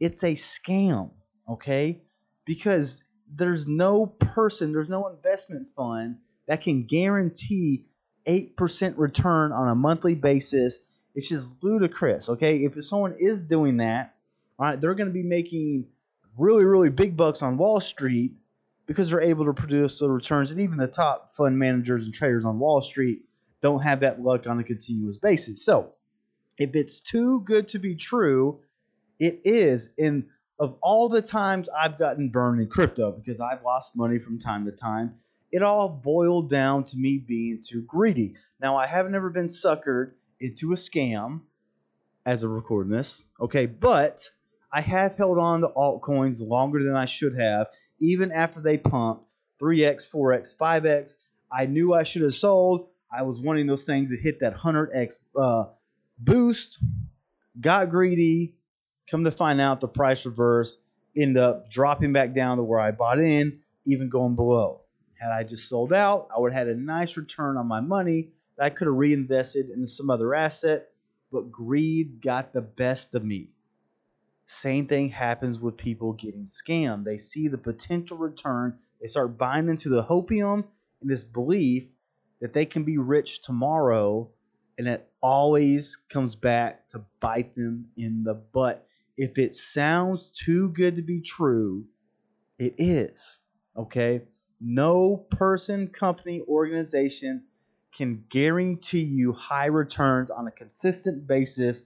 it's 0.00 0.22
a 0.22 0.32
scam, 0.32 1.10
okay? 1.48 2.02
Because 2.44 3.04
there's 3.32 3.66
no 3.66 4.06
person, 4.06 4.72
there's 4.72 4.90
no 4.90 5.08
investment 5.08 5.68
fund 5.76 6.18
that 6.46 6.62
can 6.62 6.84
guarantee 6.84 7.86
8% 8.26 8.94
return 8.96 9.52
on 9.52 9.68
a 9.68 9.74
monthly 9.74 10.14
basis. 10.14 10.78
It's 11.14 11.28
just 11.28 11.62
ludicrous, 11.62 12.28
okay? 12.28 12.58
If 12.58 12.84
someone 12.84 13.14
is 13.18 13.44
doing 13.44 13.78
that, 13.78 14.14
all 14.58 14.66
right, 14.66 14.80
they're 14.80 14.94
going 14.94 15.08
to 15.08 15.14
be 15.14 15.22
making 15.22 15.86
really, 16.36 16.64
really 16.64 16.90
big 16.90 17.16
bucks 17.16 17.42
on 17.42 17.56
Wall 17.56 17.80
Street 17.80 18.34
because 18.86 19.10
they're 19.10 19.20
able 19.20 19.46
to 19.46 19.52
produce 19.52 19.98
the 19.98 20.08
returns. 20.08 20.50
And 20.50 20.60
even 20.60 20.78
the 20.78 20.86
top 20.86 21.30
fund 21.36 21.58
managers 21.58 22.04
and 22.04 22.14
traders 22.14 22.44
on 22.44 22.58
Wall 22.58 22.82
Street 22.82 23.22
don't 23.62 23.82
have 23.82 24.00
that 24.00 24.20
luck 24.20 24.46
on 24.46 24.60
a 24.60 24.64
continuous 24.64 25.16
basis. 25.16 25.64
So 25.64 25.92
if 26.58 26.74
it's 26.74 27.00
too 27.00 27.40
good 27.40 27.68
to 27.68 27.78
be 27.78 27.96
true, 27.96 28.60
it 29.18 29.40
is. 29.44 29.90
And 29.98 30.24
of 30.58 30.76
all 30.82 31.08
the 31.08 31.22
times 31.22 31.68
I've 31.68 31.98
gotten 31.98 32.30
burned 32.30 32.60
in 32.60 32.68
crypto, 32.68 33.12
because 33.12 33.40
I've 33.40 33.62
lost 33.62 33.96
money 33.96 34.18
from 34.18 34.38
time 34.38 34.64
to 34.66 34.72
time, 34.72 35.16
it 35.52 35.62
all 35.62 35.88
boiled 35.88 36.48
down 36.48 36.84
to 36.84 36.96
me 36.96 37.18
being 37.18 37.62
too 37.64 37.82
greedy. 37.82 38.34
Now, 38.60 38.76
I 38.76 38.86
have 38.86 39.10
never 39.10 39.30
been 39.30 39.46
suckered 39.46 40.12
into 40.40 40.72
a 40.72 40.76
scam 40.76 41.40
as 42.24 42.42
of 42.42 42.50
recording 42.50 42.90
this, 42.90 43.24
okay, 43.40 43.66
but 43.66 44.28
I 44.72 44.80
have 44.80 45.16
held 45.16 45.38
on 45.38 45.60
to 45.60 45.68
altcoins 45.68 46.46
longer 46.46 46.82
than 46.82 46.96
I 46.96 47.04
should 47.04 47.38
have, 47.38 47.68
even 48.00 48.32
after 48.32 48.60
they 48.60 48.78
pumped 48.78 49.30
3x, 49.60 50.10
4x, 50.10 50.56
5x. 50.56 51.16
I 51.50 51.66
knew 51.66 51.94
I 51.94 52.02
should 52.02 52.22
have 52.22 52.34
sold. 52.34 52.88
I 53.10 53.22
was 53.22 53.40
wanting 53.40 53.66
those 53.66 53.86
things 53.86 54.10
to 54.10 54.20
hit 54.20 54.40
that 54.40 54.56
100x 54.56 55.18
uh, 55.38 55.66
boost, 56.18 56.78
got 57.58 57.88
greedy, 57.88 58.55
come 59.08 59.24
to 59.24 59.30
find 59.30 59.60
out 59.60 59.80
the 59.80 59.88
price 59.88 60.26
reverse, 60.26 60.78
end 61.16 61.38
up 61.38 61.70
dropping 61.70 62.12
back 62.12 62.34
down 62.34 62.58
to 62.58 62.62
where 62.62 62.80
I 62.80 62.90
bought 62.90 63.18
in, 63.18 63.60
even 63.84 64.08
going 64.08 64.36
below. 64.36 64.82
Had 65.14 65.32
I 65.32 65.44
just 65.44 65.68
sold 65.68 65.92
out, 65.92 66.28
I 66.34 66.38
would 66.38 66.52
have 66.52 66.68
had 66.68 66.76
a 66.76 66.80
nice 66.80 67.16
return 67.16 67.56
on 67.56 67.66
my 67.66 67.80
money 67.80 68.30
that 68.56 68.64
I 68.64 68.70
could 68.70 68.86
have 68.86 68.96
reinvested 68.96 69.70
into 69.70 69.86
some 69.86 70.10
other 70.10 70.34
asset, 70.34 70.88
but 71.32 71.50
greed 71.50 72.20
got 72.20 72.52
the 72.52 72.60
best 72.60 73.14
of 73.14 73.24
me. 73.24 73.48
Same 74.46 74.86
thing 74.86 75.08
happens 75.08 75.58
with 75.58 75.76
people 75.76 76.12
getting 76.12 76.44
scammed. 76.44 77.04
They 77.04 77.18
see 77.18 77.48
the 77.48 77.58
potential 77.58 78.16
return, 78.16 78.78
they 79.00 79.08
start 79.08 79.38
buying 79.38 79.68
into 79.68 79.88
the 79.88 80.04
hopium 80.04 80.64
and 81.00 81.10
this 81.10 81.24
belief 81.24 81.86
that 82.40 82.52
they 82.52 82.64
can 82.66 82.84
be 82.84 82.98
rich 82.98 83.40
tomorrow, 83.42 84.30
and 84.78 84.86
it 84.86 85.08
always 85.22 85.96
comes 85.96 86.34
back 86.36 86.88
to 86.90 87.04
bite 87.20 87.54
them 87.54 87.88
in 87.96 88.24
the 88.24 88.34
butt. 88.34 88.85
If 89.16 89.38
it 89.38 89.54
sounds 89.54 90.30
too 90.30 90.70
good 90.70 90.96
to 90.96 91.02
be 91.02 91.20
true, 91.20 91.86
it 92.58 92.74
is. 92.78 93.42
Okay? 93.76 94.22
No 94.60 95.16
person, 95.16 95.88
company, 95.88 96.42
organization 96.42 97.44
can 97.94 98.24
guarantee 98.28 99.04
you 99.04 99.32
high 99.32 99.66
returns 99.66 100.30
on 100.30 100.46
a 100.46 100.50
consistent 100.50 101.26
basis 101.26 101.82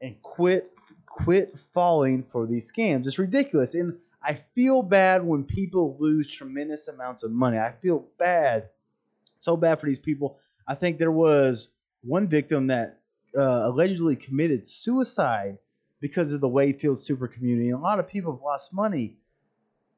and 0.00 0.20
quit 0.22 0.70
quit 1.06 1.56
falling 1.58 2.24
for 2.24 2.46
these 2.46 2.70
scams. 2.72 3.06
It's 3.06 3.18
ridiculous. 3.18 3.74
And 3.74 3.98
I 4.22 4.34
feel 4.54 4.82
bad 4.82 5.22
when 5.22 5.44
people 5.44 5.96
lose 6.00 6.30
tremendous 6.30 6.88
amounts 6.88 7.22
of 7.22 7.30
money. 7.30 7.58
I 7.58 7.72
feel 7.72 8.06
bad. 8.18 8.70
So 9.38 9.56
bad 9.56 9.80
for 9.80 9.86
these 9.86 9.98
people. 9.98 10.38
I 10.66 10.74
think 10.74 10.98
there 10.98 11.12
was 11.12 11.68
one 12.02 12.26
victim 12.28 12.68
that 12.68 13.00
uh, 13.36 13.62
allegedly 13.66 14.16
committed 14.16 14.66
suicide 14.66 15.58
because 16.00 16.32
of 16.32 16.40
the 16.40 16.48
Wavefield 16.48 16.98
super 16.98 17.28
community. 17.28 17.68
And 17.68 17.78
a 17.78 17.82
lot 17.82 17.98
of 17.98 18.08
people 18.08 18.32
have 18.32 18.42
lost 18.42 18.74
money 18.74 19.16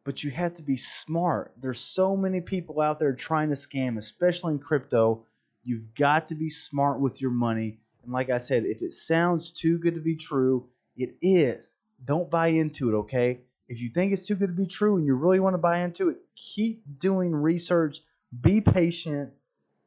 but 0.07 0.23
you 0.23 0.31
have 0.31 0.55
to 0.55 0.63
be 0.63 0.77
smart. 0.77 1.53
There's 1.59 1.81
so 1.81 2.17
many 2.17 2.41
people 2.41 2.81
out 2.81 3.01
there 3.01 3.13
trying 3.13 3.49
to 3.49 3.57
scam, 3.57 3.99
especially 3.99 4.53
in 4.53 4.61
crypto. 4.61 5.25
You've 5.65 5.97
got 5.97 6.29
to 6.29 6.37
be 6.37 6.49
smart 6.49 7.01
with 7.01 7.21
your 7.21 7.33
money. 7.33 7.81
And 8.05 8.13
like 8.13 8.31
I 8.31 8.39
said, 8.39 8.67
if 8.67 8.83
it 8.83 8.93
sounds 8.93 9.51
too 9.51 9.81
good 9.81 9.97
to 9.97 10.01
be 10.01 10.15
true, 10.15 10.69
it 10.97 11.17
is. 11.21 11.75
Don't 12.05 12.31
buy 12.31 12.49
into 12.49 12.89
it, 12.89 12.99
okay? 12.99 13.41
If 13.69 13.81
you 13.81 13.89
think 13.89 14.13
it's 14.13 14.29
too 14.29 14.37
good 14.37 14.51
to 14.51 14.55
be 14.55 14.69
true 14.69 14.97
and 14.97 15.05
you 15.05 15.17
really 15.17 15.41
want 15.41 15.55
to 15.55 15.59
buy 15.59 15.81
into 15.81 16.11
it, 16.11 16.19
keep 16.37 16.85
doing 17.01 17.35
research, 17.35 17.99
be 18.41 18.61
patient, 18.61 19.33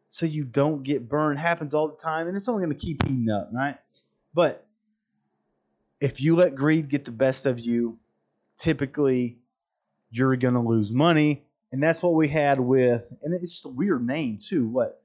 so 0.09 0.25
you 0.25 0.43
don't 0.43 0.83
get 0.83 1.07
burned. 1.07 1.39
happens 1.39 1.73
all 1.73 1.87
the 1.87 1.95
time, 1.95 2.27
and 2.27 2.35
it's 2.35 2.49
only 2.49 2.65
going 2.65 2.77
to 2.77 2.85
keep 2.85 3.03
heating 3.03 3.29
up, 3.29 3.51
right? 3.53 3.77
But 4.33 4.67
if 6.01 6.21
you 6.21 6.35
let 6.35 6.55
greed 6.55 6.89
get 6.89 7.05
the 7.05 7.11
best 7.11 7.45
of 7.45 7.59
you, 7.59 7.97
typically 8.57 9.37
you're 10.11 10.35
going 10.35 10.53
to 10.53 10.59
lose 10.59 10.91
money. 10.91 11.43
And 11.71 11.83
that's 11.83 12.01
what 12.01 12.15
we 12.15 12.27
had 12.27 12.59
with, 12.59 13.11
and 13.21 13.33
it's 13.33 13.51
just 13.51 13.65
a 13.65 13.69
weird 13.69 14.05
name 14.05 14.39
too. 14.41 14.67
What? 14.67 15.01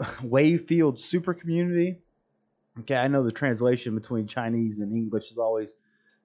Wavefield 0.22 1.00
Super 1.00 1.34
Community. 1.34 1.98
Okay, 2.80 2.96
I 2.96 3.08
know 3.08 3.24
the 3.24 3.32
translation 3.32 3.96
between 3.96 4.28
Chinese 4.28 4.78
and 4.78 4.92
English 4.92 5.32
is 5.32 5.38
always, 5.38 5.76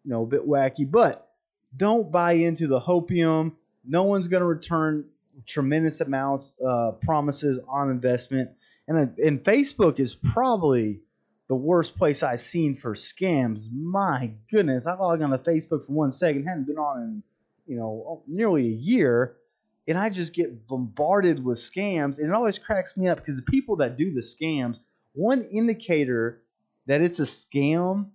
you 0.04 0.12
know, 0.12 0.22
a 0.22 0.28
bit 0.28 0.48
wacky, 0.48 0.90
but 0.90 1.32
don't 1.76 2.12
buy 2.12 2.34
into 2.34 2.68
the 2.68 2.80
hopium. 2.80 3.54
No 3.84 4.04
one's 4.04 4.28
going 4.28 4.42
to 4.42 4.48
return 4.48 5.06
tremendous 5.48 6.00
amounts 6.02 6.54
uh, 6.62 6.92
promises 7.02 7.60
on 7.68 7.90
investment, 7.90 8.52
and 8.88 9.18
and 9.18 9.44
Facebook 9.44 10.00
is 10.00 10.14
probably 10.14 11.00
the 11.48 11.56
worst 11.56 11.98
place 11.98 12.24
I've 12.24 12.40
seen 12.40 12.76
for 12.76 12.94
scams. 12.94 13.72
My 13.72 14.32
goodness, 14.50 14.88
I 14.88 14.96
logged 14.96 15.22
on 15.22 15.32
to 15.32 15.38
Facebook 15.38 15.86
for 15.86 15.92
one 15.92 16.12
second, 16.12 16.46
hadn't 16.46 16.68
been 16.68 16.78
on 16.78 17.02
in 17.02 17.24
you 17.66 17.78
know 17.78 18.04
oh, 18.08 18.24
nearly 18.28 18.68
a 18.68 18.76
year, 18.76 19.36
and 19.88 19.98
I 19.98 20.10
just 20.10 20.34
get 20.34 20.68
bombarded 20.68 21.44
with 21.44 21.58
scams, 21.58 22.20
and 22.20 22.30
it 22.30 22.34
always 22.34 22.60
cracks 22.60 22.96
me 22.96 23.08
up 23.08 23.20
because 23.20 23.36
the 23.36 23.44
people 23.44 23.78
that 23.78 23.98
do 23.98 24.14
the 24.14 24.22
scams, 24.22 24.80
one 25.14 25.44
indicator 25.44 26.42
that 26.88 27.02
it's 27.02 27.20
a 27.20 27.24
scam 27.24 28.10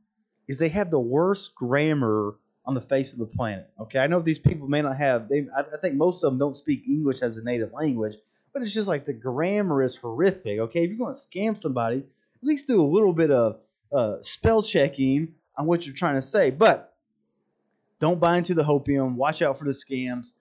is 0.46 0.58
they 0.58 0.68
have 0.68 0.90
the 0.90 1.00
worst 1.00 1.54
grammar 1.54 2.36
on 2.64 2.74
the 2.74 2.80
face 2.80 3.12
of 3.12 3.18
the 3.18 3.26
planet. 3.26 3.70
Okay, 3.80 3.98
I 3.98 4.06
know 4.06 4.20
these 4.20 4.38
people 4.38 4.68
may 4.68 4.82
not 4.82 4.96
have. 4.96 5.28
They, 5.28 5.46
I, 5.56 5.60
I 5.60 5.76
think 5.80 5.94
most 5.94 6.22
of 6.22 6.30
them 6.30 6.38
don't 6.38 6.56
speak 6.56 6.84
English 6.86 7.22
as 7.22 7.36
a 7.36 7.42
native 7.42 7.72
language, 7.72 8.14
but 8.52 8.62
it's 8.62 8.74
just 8.74 8.88
like 8.88 9.04
the 9.04 9.12
grammar 9.14 9.82
is 9.82 9.96
horrific. 9.96 10.58
Okay, 10.58 10.84
if 10.84 10.90
you're 10.90 10.98
going 10.98 11.14
to 11.14 11.18
scam 11.18 11.56
somebody, 11.56 12.04
at 12.40 12.46
least 12.46 12.68
do 12.68 12.82
a 12.82 12.86
little 12.86 13.12
bit 13.12 13.30
of 13.30 13.60
uh, 13.92 14.16
spell 14.22 14.62
checking 14.62 15.34
on 15.56 15.66
what 15.66 15.86
you're 15.86 15.94
trying 15.94 16.16
to 16.16 16.22
say. 16.22 16.50
But 16.50 16.94
don't 17.98 18.20
buy 18.20 18.36
into 18.36 18.54
the 18.54 18.62
hopium. 18.62 19.14
Watch 19.14 19.42
out 19.42 19.58
for 19.58 19.64
the 19.64 19.72
scams. 19.72 20.34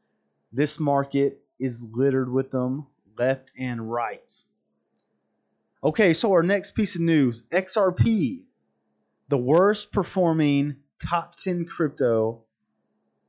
This 0.52 0.80
market 0.80 1.42
is 1.60 1.86
littered 1.92 2.32
with 2.32 2.52
them 2.52 2.86
left 3.18 3.52
and 3.58 3.92
right. 3.92 4.34
Okay, 5.84 6.14
so 6.14 6.32
our 6.34 6.44
next 6.44 6.72
piece 6.72 6.96
of 6.96 7.02
news 7.02 7.44
XRP, 7.52 8.42
the 9.30 9.38
worst 9.38 9.92
performing 9.92 10.78
top 11.00 11.36
10 11.36 11.66
crypto 11.66 12.44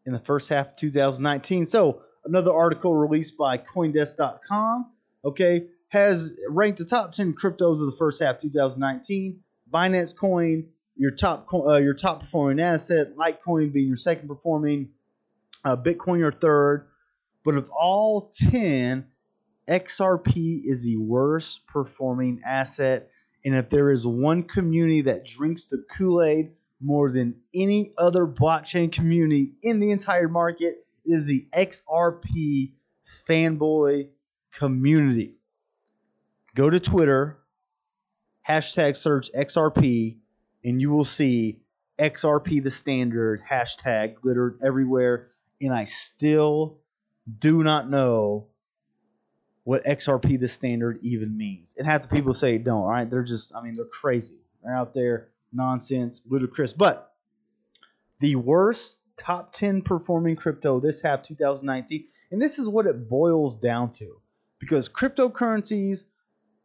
in 0.06 0.12
the 0.12 0.18
first 0.18 0.48
half 0.48 0.68
of 0.70 0.76
2019. 0.76 1.66
So, 1.66 2.02
another 2.24 2.52
article 2.52 2.94
released 2.94 3.36
by 3.36 3.58
Coindesk.com, 3.58 4.90
okay, 5.24 5.66
has 5.88 6.38
ranked 6.48 6.78
the 6.78 6.84
top 6.84 7.12
10 7.12 7.34
cryptos 7.34 7.80
of 7.80 7.90
the 7.90 7.96
first 7.98 8.22
half 8.22 8.36
of 8.36 8.42
2019. 8.42 9.40
Binance 9.72 10.16
Coin, 10.16 10.68
your 10.96 11.10
top 11.10 11.46
uh, 11.52 11.76
your 11.76 11.94
top 11.94 12.20
performing 12.20 12.60
asset, 12.60 13.16
Litecoin 13.16 13.72
being 13.72 13.88
your 13.88 13.96
second 13.96 14.28
performing, 14.28 14.90
uh, 15.64 15.76
Bitcoin 15.76 16.18
your 16.18 16.32
third. 16.32 16.88
But 17.44 17.56
of 17.56 17.70
all 17.70 18.30
10, 18.50 19.06
XRP 19.68 20.60
is 20.64 20.82
the 20.84 20.96
worst 20.96 21.66
performing 21.66 22.42
asset. 22.44 23.10
And 23.44 23.56
if 23.56 23.70
there 23.70 23.90
is 23.90 24.06
one 24.06 24.42
community 24.42 25.02
that 25.02 25.24
drinks 25.24 25.66
the 25.66 25.84
Kool 25.90 26.22
Aid 26.22 26.52
more 26.80 27.10
than 27.10 27.36
any 27.54 27.92
other 27.98 28.26
blockchain 28.26 28.92
community 28.92 29.54
in 29.62 29.80
the 29.80 29.90
entire 29.90 30.28
market. 30.28 30.84
It 31.04 31.14
is 31.14 31.26
the 31.26 31.48
XRP 31.52 32.72
fanboy 33.28 34.08
community. 34.52 35.37
Go 36.58 36.68
to 36.68 36.80
Twitter, 36.80 37.38
hashtag 38.48 38.96
search 38.96 39.30
XRP, 39.32 40.16
and 40.64 40.80
you 40.80 40.90
will 40.90 41.04
see 41.04 41.60
XRP 42.00 42.64
the 42.64 42.72
standard 42.72 43.40
hashtag 43.48 44.16
littered 44.24 44.58
everywhere. 44.60 45.28
And 45.60 45.72
I 45.72 45.84
still 45.84 46.80
do 47.38 47.62
not 47.62 47.88
know 47.88 48.48
what 49.62 49.84
XRP 49.84 50.40
the 50.40 50.48
standard 50.48 50.98
even 51.00 51.36
means. 51.36 51.76
And 51.78 51.86
half 51.86 52.02
the 52.02 52.08
people 52.08 52.34
say 52.34 52.58
don't, 52.58 52.82
all 52.82 52.90
right? 52.90 53.08
They're 53.08 53.22
just, 53.22 53.54
I 53.54 53.62
mean, 53.62 53.74
they're 53.74 53.84
crazy. 53.84 54.40
They're 54.64 54.74
out 54.74 54.94
there 54.94 55.28
nonsense, 55.52 56.22
ludicrous. 56.26 56.72
But 56.72 57.12
the 58.18 58.34
worst 58.34 58.98
top 59.16 59.52
10 59.52 59.82
performing 59.82 60.34
crypto 60.34 60.80
this 60.80 61.02
half 61.02 61.22
2019, 61.22 62.08
and 62.32 62.42
this 62.42 62.58
is 62.58 62.68
what 62.68 62.86
it 62.86 63.08
boils 63.08 63.60
down 63.60 63.92
to. 63.92 64.20
Because 64.58 64.88
cryptocurrencies, 64.88 66.02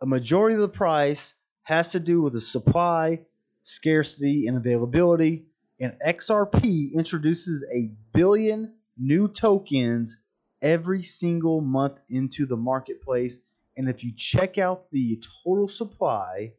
a 0.04 0.06
majority 0.06 0.56
of 0.56 0.60
the 0.60 0.68
price 0.68 1.34
has 1.64 1.94
to 1.94 2.00
do 2.00 2.22
with 2.22 2.34
the 2.34 2.42
supply, 2.42 3.22
scarcity, 3.64 4.48
and 4.48 4.58
availability. 4.58 5.46
And 5.80 5.98
XRP 6.06 6.94
introduces 6.94 7.66
a 7.74 7.90
billion 8.14 8.74
new 8.98 9.30
tokens 9.30 10.18
every 10.62 11.04
single 11.04 11.62
month 11.62 12.00
into 12.10 12.46
the 12.46 12.58
marketplace. 12.58 13.40
And 13.78 13.88
if 13.88 14.04
you 14.04 14.12
check 14.14 14.58
out 14.58 14.92
the 14.92 15.24
total 15.42 15.70
supply 15.70 16.52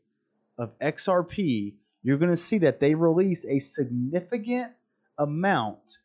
of 0.56 0.78
XRP, 0.78 1.74
you're 2.02 2.16
going 2.16 2.30
to 2.30 2.38
see 2.38 2.58
that 2.58 2.80
they 2.80 2.94
release 2.94 3.44
a 3.44 3.58
significant 3.58 4.72
amount 5.18 5.98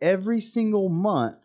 every 0.00 0.38
single 0.38 0.88
month 0.88 1.44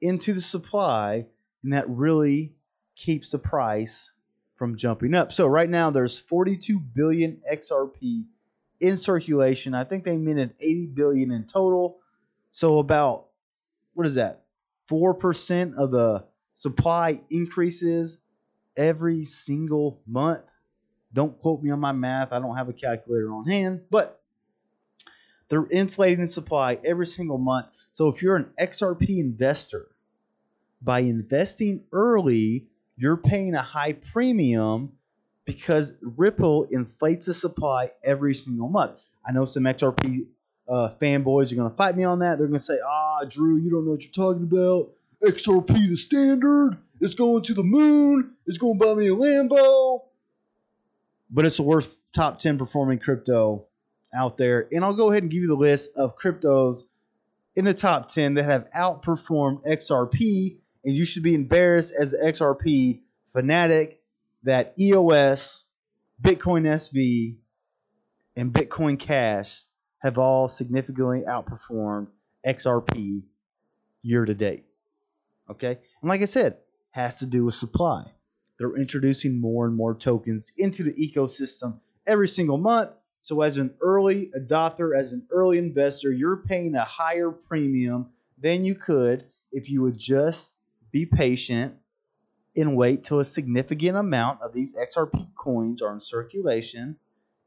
into 0.00 0.32
the 0.32 0.40
supply, 0.40 1.26
and 1.62 1.72
that 1.72 1.88
really 1.88 2.56
keeps 2.96 3.30
the 3.30 3.38
price 3.38 4.10
from 4.56 4.76
jumping 4.76 5.14
up. 5.14 5.32
So 5.32 5.46
right 5.46 5.68
now 5.68 5.90
there's 5.90 6.18
42 6.18 6.78
billion 6.80 7.40
XRP 7.50 8.24
in 8.80 8.96
circulation. 8.96 9.74
I 9.74 9.84
think 9.84 10.04
they 10.04 10.16
minted 10.16 10.54
80 10.60 10.86
billion 10.88 11.30
in 11.30 11.44
total. 11.44 11.98
So 12.52 12.78
about 12.78 13.26
what 13.94 14.06
is 14.06 14.14
that? 14.14 14.42
4% 14.88 15.74
of 15.76 15.90
the 15.90 16.24
supply 16.54 17.20
increases 17.30 18.18
every 18.76 19.24
single 19.24 20.00
month. 20.06 20.44
Don't 21.12 21.38
quote 21.40 21.62
me 21.62 21.70
on 21.70 21.80
my 21.80 21.92
math. 21.92 22.32
I 22.32 22.38
don't 22.38 22.56
have 22.56 22.68
a 22.68 22.72
calculator 22.72 23.32
on 23.32 23.46
hand, 23.46 23.82
but 23.90 24.20
they're 25.48 25.64
inflating 25.64 26.20
the 26.20 26.26
supply 26.26 26.78
every 26.84 27.06
single 27.06 27.38
month. 27.38 27.66
So 27.92 28.08
if 28.08 28.22
you're 28.22 28.36
an 28.36 28.50
XRP 28.60 29.18
investor, 29.18 29.88
by 30.82 31.00
investing 31.00 31.84
early, 31.92 32.66
you're 32.96 33.16
paying 33.16 33.54
a 33.54 33.62
high 33.62 33.92
premium 33.92 34.92
because 35.44 35.96
Ripple 36.02 36.66
inflates 36.70 37.26
the 37.26 37.34
supply 37.34 37.90
every 38.02 38.34
single 38.34 38.68
month. 38.68 38.98
I 39.24 39.32
know 39.32 39.44
some 39.44 39.64
XRP 39.64 40.26
uh, 40.68 40.90
fanboys 41.00 41.52
are 41.52 41.56
going 41.56 41.70
to 41.70 41.76
fight 41.76 41.96
me 41.96 42.04
on 42.04 42.20
that. 42.20 42.38
They're 42.38 42.48
going 42.48 42.58
to 42.58 42.64
say, 42.64 42.78
ah, 42.84 43.24
Drew, 43.28 43.56
you 43.56 43.70
don't 43.70 43.84
know 43.84 43.92
what 43.92 44.02
you're 44.02 44.12
talking 44.12 44.42
about. 44.42 44.90
XRP, 45.22 45.88
the 45.88 45.96
standard, 45.96 46.78
it's 47.00 47.14
going 47.14 47.42
to 47.44 47.54
the 47.54 47.62
moon. 47.62 48.34
It's 48.46 48.58
going 48.58 48.78
to 48.78 48.84
buy 48.84 48.94
me 48.94 49.08
a 49.08 49.14
Lambo 49.14 50.00
but 51.30 51.44
it's 51.44 51.56
the 51.56 51.62
worst 51.62 51.96
top 52.14 52.38
10 52.38 52.58
performing 52.58 52.98
crypto 52.98 53.66
out 54.14 54.36
there. 54.36 54.68
And 54.72 54.84
I'll 54.84 54.94
go 54.94 55.10
ahead 55.10 55.22
and 55.22 55.30
give 55.30 55.42
you 55.42 55.48
the 55.48 55.56
list 55.56 55.90
of 55.96 56.16
cryptos 56.16 56.82
in 57.54 57.64
the 57.64 57.74
top 57.74 58.08
10 58.08 58.34
that 58.34 58.44
have 58.44 58.70
outperformed 58.70 59.66
XRP. 59.66 60.56
And 60.86 60.96
you 60.96 61.04
should 61.04 61.24
be 61.24 61.34
embarrassed 61.34 61.92
as 61.98 62.12
an 62.12 62.24
XRP 62.24 63.00
fanatic 63.32 64.00
that 64.44 64.74
EOS, 64.78 65.64
Bitcoin 66.22 66.62
SV, 66.62 67.36
and 68.36 68.52
Bitcoin 68.52 68.96
Cash 68.98 69.64
have 69.98 70.16
all 70.16 70.48
significantly 70.48 71.24
outperformed 71.28 72.06
XRP 72.46 73.22
year 74.02 74.24
to 74.24 74.34
date. 74.34 74.64
Okay? 75.50 75.78
And 76.00 76.08
like 76.08 76.22
I 76.22 76.26
said, 76.26 76.58
has 76.92 77.18
to 77.18 77.26
do 77.26 77.44
with 77.44 77.54
supply. 77.54 78.04
They're 78.58 78.76
introducing 78.76 79.40
more 79.40 79.66
and 79.66 79.76
more 79.76 79.94
tokens 79.94 80.52
into 80.56 80.84
the 80.84 80.94
ecosystem 80.94 81.80
every 82.06 82.28
single 82.28 82.58
month. 82.58 82.90
So, 83.22 83.42
as 83.42 83.56
an 83.56 83.74
early 83.80 84.30
adopter, 84.38 84.96
as 84.96 85.12
an 85.12 85.26
early 85.32 85.58
investor, 85.58 86.12
you're 86.12 86.36
paying 86.36 86.76
a 86.76 86.84
higher 86.84 87.32
premium 87.32 88.10
than 88.38 88.64
you 88.64 88.76
could 88.76 89.24
if 89.50 89.68
you 89.68 89.82
would 89.82 89.98
just 89.98 90.55
be 90.96 91.04
patient 91.04 91.74
and 92.56 92.74
wait 92.74 93.04
till 93.04 93.20
a 93.20 93.24
significant 93.24 93.98
amount 93.98 94.40
of 94.40 94.54
these 94.54 94.74
XRP 94.74 95.26
coins 95.34 95.82
are 95.82 95.92
in 95.92 96.00
circulation 96.00 96.96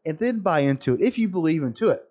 and 0.05 0.19
then 0.19 0.41
buy 0.41 0.59
into 0.59 0.93
it 0.93 1.01
if 1.01 1.17
you 1.17 1.29
believe 1.29 1.63
into 1.63 1.89
it. 1.89 2.01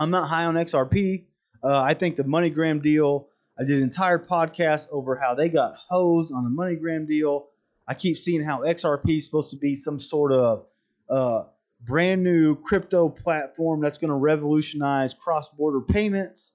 I'm 0.00 0.10
not 0.10 0.28
high 0.28 0.46
on 0.46 0.56
XRP. 0.56 1.26
Uh, 1.62 1.80
I 1.80 1.94
think 1.94 2.16
the 2.16 2.24
MoneyGram 2.24 2.82
deal, 2.82 3.28
I 3.56 3.62
did 3.62 3.76
an 3.76 3.84
entire 3.84 4.18
podcast 4.18 4.88
over 4.90 5.14
how 5.14 5.34
they 5.34 5.48
got 5.48 5.76
hosed 5.76 6.34
on 6.34 6.42
the 6.42 6.50
MoneyGram 6.50 7.06
deal. 7.06 7.46
I 7.86 7.94
keep 7.94 8.16
seeing 8.16 8.42
how 8.42 8.62
XRP 8.62 9.18
is 9.18 9.24
supposed 9.26 9.50
to 9.50 9.56
be 9.56 9.76
some 9.76 10.00
sort 10.00 10.32
of 10.32 10.66
uh, 11.08 11.44
brand 11.80 12.24
new 12.24 12.56
crypto 12.56 13.08
platform 13.08 13.80
that's 13.80 13.98
going 13.98 14.08
to 14.08 14.16
revolutionize 14.16 15.14
cross 15.14 15.48
border 15.50 15.82
payments. 15.82 16.50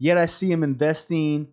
Yet 0.00 0.18
I 0.18 0.26
see 0.26 0.48
them 0.48 0.64
investing 0.64 1.46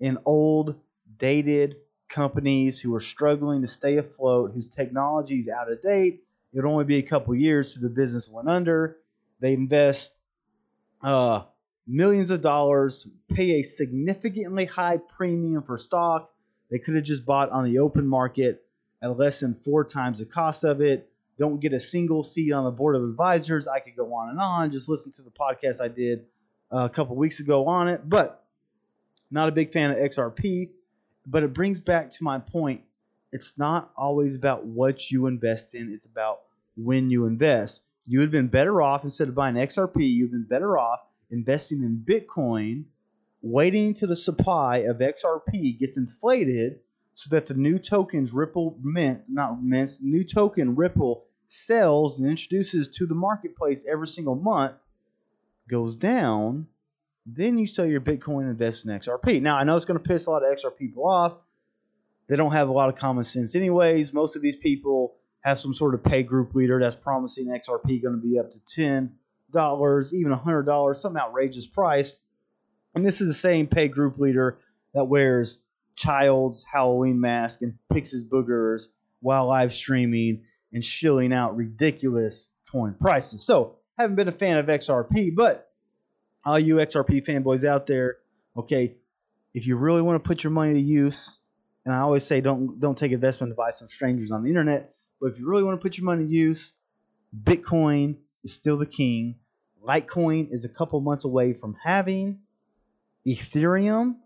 in 0.00 0.18
old, 0.26 0.78
dated 1.22 1.76
companies 2.08 2.80
who 2.80 2.94
are 2.96 3.00
struggling 3.00 3.62
to 3.62 3.68
stay 3.68 3.96
afloat, 3.96 4.50
whose 4.52 4.68
technology 4.68 5.38
is 5.38 5.48
out 5.48 5.70
of 5.70 5.80
date. 5.80 6.24
It 6.52 6.56
would 6.56 6.68
only 6.68 6.84
be 6.84 6.98
a 6.98 7.02
couple 7.02 7.34
years 7.34 7.74
to 7.74 7.80
the 7.80 7.88
business 7.88 8.28
went 8.28 8.48
under. 8.48 8.98
They 9.38 9.54
invest 9.54 10.12
uh, 11.00 11.44
millions 11.86 12.30
of 12.30 12.40
dollars, 12.40 13.06
pay 13.32 13.60
a 13.60 13.62
significantly 13.62 14.64
high 14.64 14.98
premium 14.98 15.62
for 15.62 15.78
stock. 15.78 16.30
They 16.70 16.78
could 16.80 16.96
have 16.96 17.04
just 17.04 17.24
bought 17.24 17.50
on 17.50 17.64
the 17.64 17.78
open 17.78 18.06
market 18.06 18.64
at 19.00 19.16
less 19.16 19.40
than 19.40 19.54
four 19.54 19.84
times 19.84 20.18
the 20.18 20.26
cost 20.26 20.64
of 20.64 20.80
it. 20.80 21.08
Don't 21.38 21.60
get 21.60 21.72
a 21.72 21.80
single 21.80 22.24
seat 22.24 22.52
on 22.52 22.64
the 22.64 22.72
board 22.72 22.96
of 22.96 23.04
advisors. 23.04 23.68
I 23.68 23.78
could 23.78 23.94
go 23.96 24.12
on 24.14 24.30
and 24.30 24.40
on. 24.40 24.72
Just 24.72 24.88
listen 24.88 25.12
to 25.12 25.22
the 25.22 25.30
podcast 25.30 25.80
I 25.80 25.88
did 25.88 26.26
uh, 26.72 26.88
a 26.90 26.90
couple 26.90 27.14
weeks 27.14 27.38
ago 27.38 27.66
on 27.66 27.86
it. 27.88 28.06
But 28.06 28.44
not 29.30 29.48
a 29.48 29.52
big 29.52 29.70
fan 29.70 29.92
of 29.92 29.96
XRP. 29.98 30.70
But 31.26 31.42
it 31.42 31.54
brings 31.54 31.80
back 31.80 32.10
to 32.10 32.24
my 32.24 32.38
point. 32.38 32.82
It's 33.32 33.56
not 33.58 33.92
always 33.96 34.36
about 34.36 34.66
what 34.66 35.10
you 35.10 35.26
invest 35.26 35.74
in. 35.74 35.92
It's 35.92 36.06
about 36.06 36.40
when 36.76 37.10
you 37.10 37.26
invest. 37.26 37.82
You 38.04 38.18
would 38.18 38.26
have 38.26 38.32
been 38.32 38.48
better 38.48 38.82
off 38.82 39.04
instead 39.04 39.28
of 39.28 39.34
buying 39.34 39.54
XRP. 39.54 40.08
You've 40.08 40.32
been 40.32 40.46
better 40.48 40.76
off 40.76 41.00
investing 41.30 41.82
in 41.82 42.04
Bitcoin, 42.04 42.84
waiting 43.40 43.94
till 43.94 44.08
the 44.08 44.16
supply 44.16 44.78
of 44.78 44.98
XRP 44.98 45.78
gets 45.78 45.96
inflated 45.96 46.80
so 47.14 47.34
that 47.34 47.46
the 47.46 47.54
new 47.54 47.78
tokens 47.78 48.32
Ripple 48.32 48.78
mint, 48.82 49.24
not 49.28 49.62
mint, 49.62 49.90
new 50.00 50.24
token 50.24 50.74
Ripple 50.76 51.24
sells 51.46 52.18
and 52.18 52.28
introduces 52.28 52.88
to 52.88 53.06
the 53.06 53.14
marketplace 53.14 53.86
every 53.86 54.06
single 54.06 54.34
month 54.34 54.74
goes 55.68 55.96
down, 55.96 56.66
then 57.26 57.58
you 57.58 57.66
sell 57.66 57.86
your 57.86 58.00
Bitcoin 58.00 58.42
and 58.42 58.50
invest 58.50 58.84
in 58.84 58.90
XRP. 58.90 59.40
Now 59.40 59.56
I 59.56 59.64
know 59.64 59.76
it's 59.76 59.84
going 59.84 60.00
to 60.00 60.08
piss 60.08 60.26
a 60.26 60.30
lot 60.30 60.42
of 60.42 60.56
XRP 60.56 60.78
people 60.78 61.06
off. 61.06 61.36
They 62.28 62.36
don't 62.36 62.52
have 62.52 62.68
a 62.68 62.72
lot 62.72 62.88
of 62.88 62.96
common 62.96 63.24
sense, 63.24 63.54
anyways. 63.54 64.12
Most 64.12 64.36
of 64.36 64.42
these 64.42 64.56
people 64.56 65.16
have 65.40 65.58
some 65.58 65.74
sort 65.74 65.94
of 65.94 66.02
pay 66.02 66.22
group 66.22 66.54
leader 66.54 66.80
that's 66.80 66.96
promising 66.96 67.46
XRP 67.48 68.02
going 68.02 68.14
to 68.14 68.20
be 68.20 68.38
up 68.38 68.50
to 68.52 68.58
ten 68.64 69.16
dollars, 69.50 70.14
even 70.14 70.32
hundred 70.32 70.64
dollars, 70.64 71.00
some 71.00 71.16
outrageous 71.16 71.66
price. 71.66 72.14
And 72.94 73.04
this 73.04 73.20
is 73.20 73.28
the 73.28 73.34
same 73.34 73.66
pay 73.66 73.88
group 73.88 74.18
leader 74.18 74.58
that 74.94 75.04
wears 75.04 75.58
child's 75.96 76.64
Halloween 76.64 77.20
mask 77.20 77.62
and 77.62 77.78
picks 77.92 78.10
his 78.10 78.28
boogers 78.28 78.84
while 79.20 79.46
live 79.46 79.72
streaming 79.72 80.42
and 80.72 80.84
shilling 80.84 81.32
out 81.32 81.56
ridiculous 81.56 82.48
coin 82.70 82.94
prices. 82.98 83.44
So, 83.44 83.76
haven't 83.98 84.16
been 84.16 84.28
a 84.28 84.32
fan 84.32 84.56
of 84.58 84.66
XRP, 84.66 85.34
but 85.34 85.71
all 86.44 86.58
you 86.58 86.76
XRP 86.76 87.24
fanboys 87.24 87.64
out 87.64 87.86
there, 87.86 88.16
okay, 88.56 88.96
if 89.54 89.66
you 89.66 89.76
really 89.76 90.02
want 90.02 90.22
to 90.22 90.26
put 90.26 90.44
your 90.44 90.50
money 90.50 90.74
to 90.74 90.80
use, 90.80 91.38
and 91.84 91.94
I 91.94 91.98
always 92.00 92.24
say 92.24 92.40
don't 92.40 92.80
don't 92.80 92.96
take 92.96 93.12
investment 93.12 93.50
advice 93.50 93.78
from 93.78 93.88
strangers 93.88 94.30
on 94.30 94.42
the 94.42 94.48
internet, 94.48 94.94
but 95.20 95.32
if 95.32 95.38
you 95.38 95.48
really 95.48 95.62
want 95.62 95.78
to 95.78 95.82
put 95.82 95.98
your 95.98 96.04
money 96.04 96.24
to 96.24 96.30
use, 96.30 96.74
Bitcoin 97.36 98.16
is 98.44 98.54
still 98.54 98.76
the 98.76 98.86
king. 98.86 99.36
Litecoin 99.84 100.48
is 100.50 100.64
a 100.64 100.68
couple 100.68 101.00
months 101.00 101.24
away 101.24 101.54
from 101.54 101.76
having. 101.82 102.40
Ethereum 103.26 104.16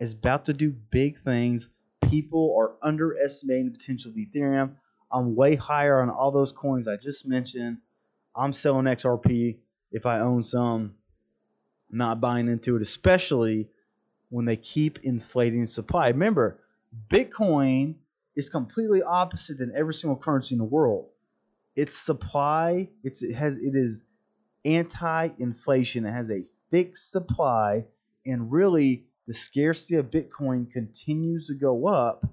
is 0.00 0.12
about 0.12 0.46
to 0.46 0.52
do 0.52 0.70
big 0.70 1.18
things. 1.18 1.68
People 2.08 2.56
are 2.58 2.76
underestimating 2.82 3.66
the 3.66 3.78
potential 3.78 4.10
of 4.10 4.16
Ethereum. 4.16 4.76
I'm 5.10 5.34
way 5.34 5.56
higher 5.56 6.00
on 6.00 6.10
all 6.10 6.30
those 6.30 6.52
coins 6.52 6.86
I 6.88 6.96
just 6.96 7.26
mentioned. 7.26 7.78
I'm 8.36 8.52
selling 8.52 8.86
XRP 8.86 9.58
if 9.90 10.06
I 10.06 10.20
own 10.20 10.42
some. 10.42 10.94
Not 11.90 12.20
buying 12.20 12.48
into 12.48 12.76
it, 12.76 12.82
especially 12.82 13.68
when 14.30 14.44
they 14.44 14.56
keep 14.56 14.98
inflating 15.02 15.66
supply. 15.66 16.08
Remember, 16.08 16.60
Bitcoin 17.08 17.96
is 18.36 18.48
completely 18.48 19.02
opposite 19.02 19.58
than 19.58 19.72
every 19.74 19.94
single 19.94 20.16
currency 20.16 20.54
in 20.54 20.58
the 20.58 20.64
world. 20.64 21.08
Its 21.74 21.96
supply, 21.96 22.88
it's, 23.02 23.22
it 23.22 23.34
has 23.34 23.56
it 23.56 23.74
is 23.74 24.02
anti-inflation. 24.64 26.04
It 26.04 26.12
has 26.12 26.30
a 26.30 26.44
fixed 26.70 27.10
supply, 27.10 27.86
and 28.26 28.52
really 28.52 29.06
the 29.26 29.34
scarcity 29.34 29.96
of 29.96 30.10
Bitcoin 30.10 30.70
continues 30.70 31.46
to 31.48 31.54
go 31.54 31.86
up 31.86 32.26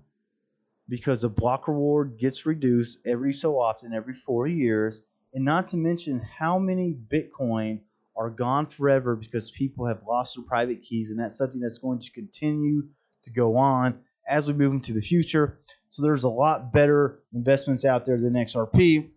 because 0.88 1.21
the 1.21 1.30
block 1.30 1.67
reward 1.67 2.17
gets 2.17 2.45
reduced 2.45 2.99
every 3.06 3.34
so 3.34 3.60
often, 3.60 3.93
every 3.93 4.13
four 4.13 4.47
years, 4.47 5.03
and 5.34 5.43
not 5.43 5.69
to 5.69 5.77
mention 5.77 6.19
how 6.19 6.60
many 6.60 6.93
Bitcoin 6.93 7.82
are 8.17 8.30
gone 8.30 8.67
forever 8.67 9.15
because 9.15 9.51
people 9.51 9.86
have 9.88 10.04
lost 10.08 10.36
their 10.36 10.45
private 10.45 10.82
keys, 10.82 11.12
and 11.12 11.19
that's 11.19 11.38
something 11.38 11.60
that's 11.60 11.80
going 11.80 11.99
to 11.99 12.12
continue 12.12 12.84
to 13.23 13.30
go 13.32 13.58
on 13.58 13.99
as 14.28 14.47
we 14.47 14.54
move 14.54 14.73
into 14.73 14.93
the 14.93 15.01
future. 15.01 15.60
So 15.89 16.01
there's 16.01 16.23
a 16.23 16.30
lot 16.30 16.73
better 16.73 17.19
investments 17.34 17.86
out 17.86 18.06
there 18.06 18.19
than 18.19 18.34
XRP. 18.34 19.10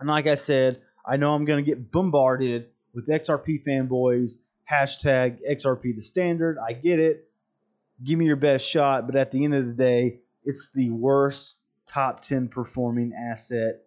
And 0.00 0.08
like 0.08 0.26
I 0.26 0.34
said, 0.34 0.80
I 1.06 1.16
know 1.16 1.34
I'm 1.34 1.44
going 1.44 1.64
to 1.64 1.68
get 1.68 1.90
bombarded 1.90 2.68
with 2.94 3.08
XRP 3.08 3.64
fanboys, 3.64 4.32
hashtag 4.70 5.38
XRP 5.48 5.96
the 5.96 6.02
standard. 6.02 6.58
I 6.58 6.72
get 6.72 6.98
it. 6.98 7.28
Give 8.02 8.18
me 8.18 8.26
your 8.26 8.36
best 8.36 8.68
shot. 8.68 9.06
But 9.06 9.16
at 9.16 9.30
the 9.30 9.44
end 9.44 9.54
of 9.54 9.66
the 9.66 9.74
day, 9.74 10.20
it's 10.44 10.70
the 10.70 10.90
worst 10.90 11.56
top 11.86 12.20
10 12.22 12.48
performing 12.48 13.12
asset 13.14 13.82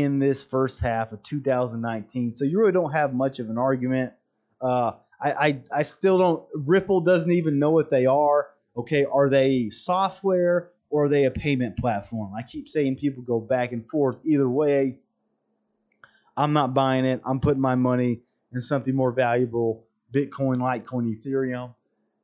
in 0.00 0.18
this 0.18 0.44
first 0.44 0.80
half 0.80 1.12
of 1.12 1.22
2019. 1.22 2.36
So 2.36 2.44
you 2.44 2.58
really 2.58 2.72
don't 2.72 2.92
have 2.92 3.14
much 3.14 3.38
of 3.38 3.50
an 3.50 3.58
argument. 3.58 4.12
Uh, 4.60 4.92
I, 5.20 5.32
I, 5.32 5.62
I 5.76 5.82
still 5.82 6.18
don't, 6.18 6.44
Ripple 6.54 7.00
doesn't 7.00 7.32
even 7.32 7.58
know 7.58 7.70
what 7.70 7.90
they 7.90 8.06
are. 8.06 8.48
Okay, 8.76 9.04
are 9.04 9.28
they 9.28 9.70
software 9.70 10.70
or 10.90 11.04
are 11.04 11.08
they 11.08 11.24
a 11.24 11.30
payment 11.30 11.76
platform? 11.76 12.32
I 12.36 12.42
keep 12.42 12.68
saying 12.68 12.96
people 12.96 13.22
go 13.22 13.40
back 13.40 13.72
and 13.72 13.88
forth 13.88 14.20
either 14.24 14.48
way. 14.48 14.98
I'm 16.36 16.52
not 16.52 16.74
buying 16.74 17.04
it. 17.04 17.20
I'm 17.24 17.40
putting 17.40 17.60
my 17.60 17.76
money 17.76 18.22
in 18.52 18.60
something 18.60 18.94
more 18.94 19.12
valuable 19.12 19.84
Bitcoin, 20.12 20.58
Litecoin, 20.58 21.12
Ethereum. 21.12 21.74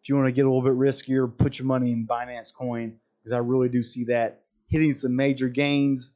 If 0.03 0.09
you 0.09 0.17
want 0.17 0.29
to 0.29 0.33
get 0.33 0.47
a 0.47 0.51
little 0.51 0.63
bit 0.63 0.73
riskier, 0.73 1.37
put 1.37 1.59
your 1.59 1.67
money 1.67 1.93
in 1.93 2.07
Binance 2.07 2.55
Coin 2.55 2.97
because 3.19 3.33
I 3.33 3.39
really 3.39 3.69
do 3.69 3.83
see 3.83 4.05
that 4.05 4.43
hitting 4.69 4.95
some 4.95 5.17
major 5.17 5.49
gains. 5.49 6.13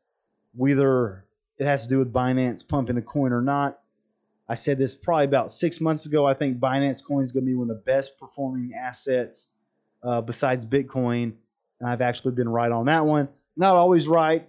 Whether 0.55 1.24
it 1.59 1.65
has 1.65 1.85
to 1.85 1.89
do 1.89 1.99
with 1.99 2.13
Binance 2.13 2.67
pumping 2.67 2.97
the 2.97 3.03
coin 3.03 3.33
or 3.33 3.43
not. 3.43 3.79
I 4.49 4.57
said 4.57 4.79
this 4.79 4.95
probably 4.95 5.25
about 5.25 5.51
six 5.51 5.81
months 5.81 6.07
ago. 6.07 6.27
I 6.27 6.35
think 6.35 6.59
Binance 6.59 7.03
Coin 7.03 7.25
is 7.25 7.33
going 7.33 7.45
to 7.45 7.51
be 7.51 7.55
one 7.55 7.71
of 7.71 7.77
the 7.77 7.83
best 7.83 8.19
performing 8.19 8.75
assets 8.75 9.49
uh, 10.03 10.21
besides 10.21 10.67
Bitcoin. 10.67 11.35
And 11.81 11.89
I've 11.89 12.03
actually 12.03 12.35
been 12.35 12.49
right 12.49 12.71
on 12.71 12.87
that 12.87 13.07
one. 13.07 13.29
Not 13.57 13.77
always 13.77 14.07
right, 14.07 14.47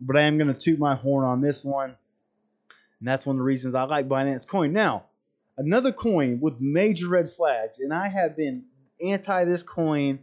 but 0.00 0.16
I 0.16 0.22
am 0.22 0.38
going 0.38 0.52
to 0.52 0.58
toot 0.58 0.78
my 0.78 0.94
horn 0.94 1.24
on 1.24 1.40
this 1.40 1.64
one. 1.64 1.96
And 3.00 3.08
that's 3.08 3.26
one 3.26 3.34
of 3.34 3.38
the 3.38 3.44
reasons 3.44 3.74
I 3.74 3.82
like 3.84 4.08
Binance 4.08 4.46
Coin. 4.46 4.72
Now, 4.72 5.06
another 5.58 5.90
coin 5.90 6.38
with 6.40 6.60
major 6.60 7.08
red 7.08 7.28
flags, 7.28 7.80
and 7.80 7.92
I 7.92 8.06
have 8.06 8.36
been 8.36 8.64
anti 9.04 9.44
this 9.44 9.64
coin 9.64 10.20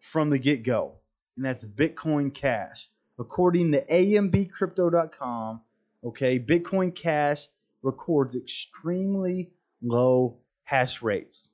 from 0.00 0.30
the 0.30 0.38
get 0.38 0.64
go, 0.64 0.94
and 1.36 1.44
that's 1.44 1.64
Bitcoin 1.64 2.34
Cash. 2.34 2.88
According 3.18 3.72
to 3.72 3.84
ambcrypto.com, 3.84 5.60
okay, 6.04 6.38
Bitcoin 6.38 6.94
Cash 6.94 7.48
records 7.82 8.36
extremely 8.36 9.50
low 9.82 10.38
hash 10.64 11.02
rates. 11.02 11.48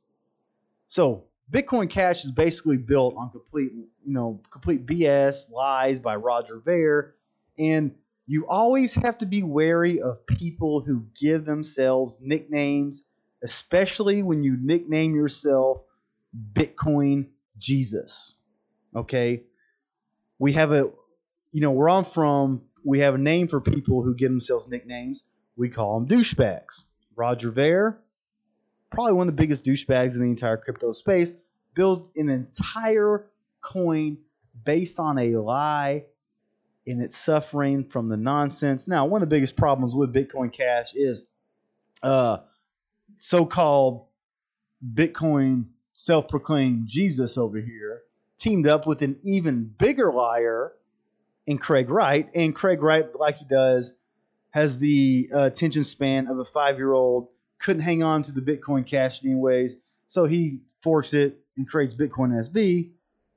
So, 0.88 1.24
Bitcoin 1.50 1.90
Cash 1.90 2.24
is 2.24 2.30
basically 2.30 2.78
built 2.78 3.16
on 3.16 3.30
complete, 3.30 3.72
you 3.72 4.12
know, 4.12 4.40
complete 4.50 4.86
BS 4.86 5.50
lies 5.50 6.00
by 6.00 6.16
Roger 6.16 6.58
Ver, 6.58 7.14
and 7.58 7.94
you 8.26 8.46
always 8.46 8.94
have 8.94 9.18
to 9.18 9.26
be 9.26 9.42
wary 9.42 10.00
of 10.00 10.26
people 10.26 10.80
who 10.80 11.06
give 11.18 11.44
themselves 11.44 12.20
nicknames, 12.22 13.04
especially 13.42 14.22
when 14.22 14.42
you 14.42 14.56
nickname 14.60 15.14
yourself 15.14 15.82
Bitcoin 16.52 17.28
Jesus. 17.58 18.34
Okay? 18.96 19.42
We 20.38 20.52
have 20.52 20.72
a, 20.72 20.90
you 21.54 21.60
know, 21.60 21.70
where 21.70 21.88
I'm 21.88 22.02
from, 22.02 22.62
we 22.84 22.98
have 22.98 23.14
a 23.14 23.18
name 23.18 23.46
for 23.46 23.60
people 23.60 24.02
who 24.02 24.16
give 24.16 24.28
themselves 24.28 24.68
nicknames. 24.68 25.22
We 25.56 25.68
call 25.68 26.00
them 26.00 26.08
douchebags. 26.08 26.82
Roger 27.14 27.52
Ver, 27.52 27.96
probably 28.90 29.12
one 29.12 29.28
of 29.28 29.36
the 29.36 29.40
biggest 29.40 29.64
douchebags 29.64 30.16
in 30.16 30.20
the 30.20 30.30
entire 30.30 30.56
crypto 30.56 30.90
space, 30.90 31.36
built 31.76 32.10
an 32.16 32.28
entire 32.28 33.26
coin 33.60 34.18
based 34.64 34.98
on 34.98 35.16
a 35.16 35.36
lie 35.36 36.06
and 36.88 37.00
it's 37.00 37.16
suffering 37.16 37.84
from 37.84 38.08
the 38.08 38.16
nonsense. 38.16 38.88
Now, 38.88 39.06
one 39.06 39.22
of 39.22 39.30
the 39.30 39.36
biggest 39.36 39.56
problems 39.56 39.94
with 39.94 40.12
Bitcoin 40.12 40.52
Cash 40.52 40.96
is 40.96 41.28
uh, 42.02 42.38
so-called 43.14 44.06
Bitcoin 44.84 45.66
self-proclaimed 45.92 46.88
Jesus 46.88 47.38
over 47.38 47.60
here 47.60 48.02
teamed 48.38 48.66
up 48.66 48.88
with 48.88 49.02
an 49.02 49.20
even 49.22 49.72
bigger 49.78 50.12
liar 50.12 50.72
in 51.46 51.58
Craig 51.58 51.90
Wright, 51.90 52.28
and 52.34 52.54
Craig 52.54 52.82
Wright, 52.82 53.06
like 53.18 53.36
he 53.36 53.44
does, 53.44 53.98
has 54.50 54.78
the 54.78 55.30
uh, 55.34 55.40
attention 55.42 55.84
span 55.84 56.28
of 56.28 56.38
a 56.38 56.44
five-year-old. 56.44 57.28
Couldn't 57.58 57.82
hang 57.82 58.02
on 58.02 58.22
to 58.22 58.32
the 58.32 58.40
Bitcoin 58.40 58.86
Cash 58.86 59.24
anyways, 59.24 59.76
so 60.06 60.26
he 60.26 60.60
forks 60.82 61.14
it 61.14 61.38
and 61.56 61.68
creates 61.68 61.94
Bitcoin 61.94 62.30
SV. 62.30 62.90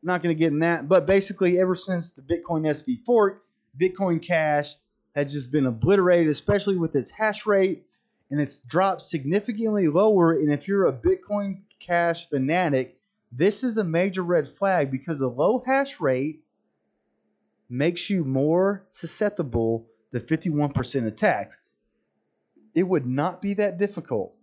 not 0.04 0.22
going 0.22 0.36
to 0.36 0.40
get 0.40 0.52
in 0.52 0.60
that. 0.60 0.88
But 0.88 1.06
basically, 1.06 1.60
ever 1.60 1.76
since 1.76 2.12
the 2.12 2.22
Bitcoin 2.22 2.64
SV 2.64 3.04
fork, 3.06 3.44
Bitcoin 3.80 4.22
Cash 4.22 4.76
has 5.16 5.32
just 5.32 5.52
been 5.52 5.66
obliterated, 5.66 6.30
especially 6.30 6.78
with 6.78 6.96
its 6.96 7.10
hash 7.10 7.46
rate, 7.46 7.84
and 8.30 8.40
it's 8.42 8.62
dropped 8.62 9.02
significantly 9.02 9.88
lower. 9.88 10.34
And 10.34 10.52
if 10.52 10.68
you're 10.68 10.88
a 10.88 10.94
Bitcoin 10.94 11.62
Cash 11.80 12.30
fanatic, 12.30 13.00
this 13.32 13.64
is 13.64 13.78
a 13.78 13.84
major 13.84 14.24
red 14.24 14.48
flag 14.48 14.92
because 14.92 15.20
a 15.20 15.28
low 15.28 15.64
hash 15.66 16.00
rate 16.00 16.44
makes 17.70 18.10
you 18.10 18.24
more 18.24 18.86
susceptible 18.90 19.88
to 20.12 20.20
51% 20.20 21.08
attacks. 21.08 21.58
It 22.74 22.84
would 22.84 23.06
not 23.06 23.42
be 23.42 23.56
that 23.56 23.78
difficult 23.78 24.34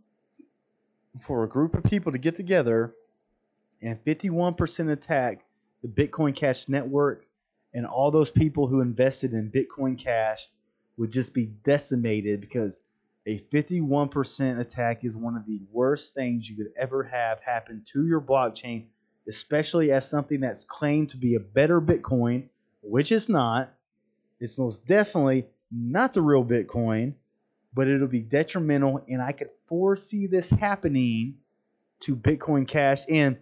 for 1.20 1.44
a 1.44 1.48
group 1.48 1.74
of 1.74 1.84
people 1.84 2.12
to 2.12 2.18
get 2.18 2.37
together 2.37 2.94
and 3.82 4.02
51% 4.04 4.90
attack 4.90 5.44
the 5.82 5.88
Bitcoin 5.88 6.34
Cash 6.34 6.68
network, 6.68 7.26
and 7.74 7.87
all 7.87 8.10
those 8.10 8.30
people 8.30 8.66
who 8.66 8.80
invested 8.80 9.32
in 9.32 9.50
Bitcoin 9.50 9.98
Cash 9.98 10.48
would 10.96 11.10
just 11.10 11.34
be 11.34 11.46
decimated 11.46 12.40
because 12.40 12.80
a 13.26 13.38
51% 13.52 14.60
attack 14.60 15.04
is 15.04 15.16
one 15.16 15.37
of 15.37 15.46
the 15.46 15.60
worst 15.72 16.14
things 16.14 16.48
you 16.48 16.56
could 16.56 16.72
ever 16.76 17.02
have 17.04 17.40
happen 17.40 17.82
to 17.92 18.06
your 18.06 18.20
blockchain, 18.20 18.87
especially 19.28 19.92
as 19.92 20.08
something 20.08 20.40
that's 20.40 20.64
claimed 20.64 21.10
to 21.10 21.16
be 21.16 21.34
a 21.34 21.40
better 21.40 21.80
Bitcoin, 21.80 22.48
which 22.84 23.12
it's 23.12 23.28
not. 23.28 23.72
It's 24.40 24.58
most 24.58 24.86
definitely 24.86 25.46
not 25.70 26.12
the 26.12 26.22
real 26.22 26.44
Bitcoin, 26.44 27.14
but 27.72 27.88
it'll 27.88 28.08
be 28.08 28.20
detrimental, 28.20 29.04
and 29.08 29.20
I 29.20 29.32
could 29.32 29.50
foresee 29.66 30.26
this 30.26 30.50
happening 30.50 31.36
to 32.00 32.14
Bitcoin 32.14 32.68
Cash, 32.68 33.04
and 33.08 33.38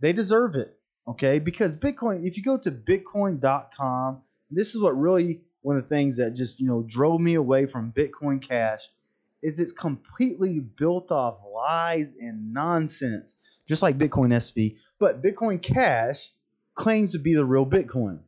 they 0.00 0.12
deserve 0.12 0.54
it, 0.54 0.76
okay? 1.08 1.38
Because 1.38 1.76
Bitcoin, 1.76 2.26
if 2.26 2.36
you 2.36 2.42
go 2.42 2.58
to 2.58 2.70
bitcoin.com, 2.70 4.22
this 4.50 4.74
is 4.74 4.80
what 4.80 4.98
really 4.98 5.40
one 5.62 5.76
of 5.76 5.82
the 5.82 5.88
things 5.88 6.18
that 6.18 6.34
just, 6.34 6.60
you 6.60 6.66
know, 6.66 6.84
drove 6.86 7.20
me 7.20 7.34
away 7.34 7.66
from 7.66 7.92
Bitcoin 7.92 8.40
Cash 8.46 8.88
is 9.42 9.60
it's 9.60 9.72
completely 9.72 10.60
built 10.60 11.10
off 11.10 11.38
lies 11.54 12.16
and 12.16 12.52
nonsense, 12.52 13.36
just 13.66 13.82
like 13.82 13.98
Bitcoin 13.98 14.28
SV. 14.34 14.76
But 14.98 15.22
Bitcoin 15.22 15.60
Cash 15.60 16.32
claims 16.74 17.12
to 17.12 17.18
be 17.18 17.34
the 17.34 17.44
real 17.44 17.66
Bitcoin. 17.66 18.20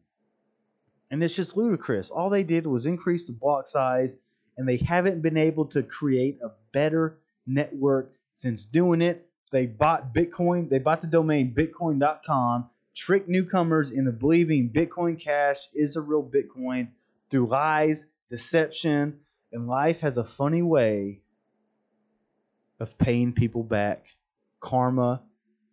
And 1.10 1.22
it's 1.22 1.36
just 1.36 1.56
ludicrous. 1.56 2.10
All 2.10 2.30
they 2.30 2.42
did 2.42 2.66
was 2.66 2.86
increase 2.86 3.26
the 3.26 3.32
block 3.32 3.68
size, 3.68 4.16
and 4.56 4.68
they 4.68 4.76
haven't 4.76 5.22
been 5.22 5.36
able 5.36 5.66
to 5.66 5.82
create 5.82 6.38
a 6.42 6.50
better 6.72 7.18
network 7.46 8.12
since 8.34 8.64
doing 8.64 9.02
it. 9.02 9.28
They 9.52 9.66
bought 9.66 10.12
Bitcoin, 10.12 10.68
they 10.68 10.80
bought 10.80 11.00
the 11.00 11.06
domain 11.06 11.54
bitcoin.com, 11.54 12.68
tricked 12.94 13.28
newcomers 13.28 13.92
into 13.92 14.10
believing 14.10 14.70
Bitcoin 14.70 15.20
Cash 15.20 15.68
is 15.72 15.96
a 15.96 16.00
real 16.00 16.22
Bitcoin 16.22 16.88
through 17.30 17.46
lies, 17.46 18.06
deception, 18.28 19.20
and 19.52 19.68
life 19.68 20.00
has 20.00 20.16
a 20.16 20.24
funny 20.24 20.62
way 20.62 21.20
of 22.80 22.98
paying 22.98 23.32
people 23.32 23.62
back. 23.62 24.16
Karma 24.60 25.22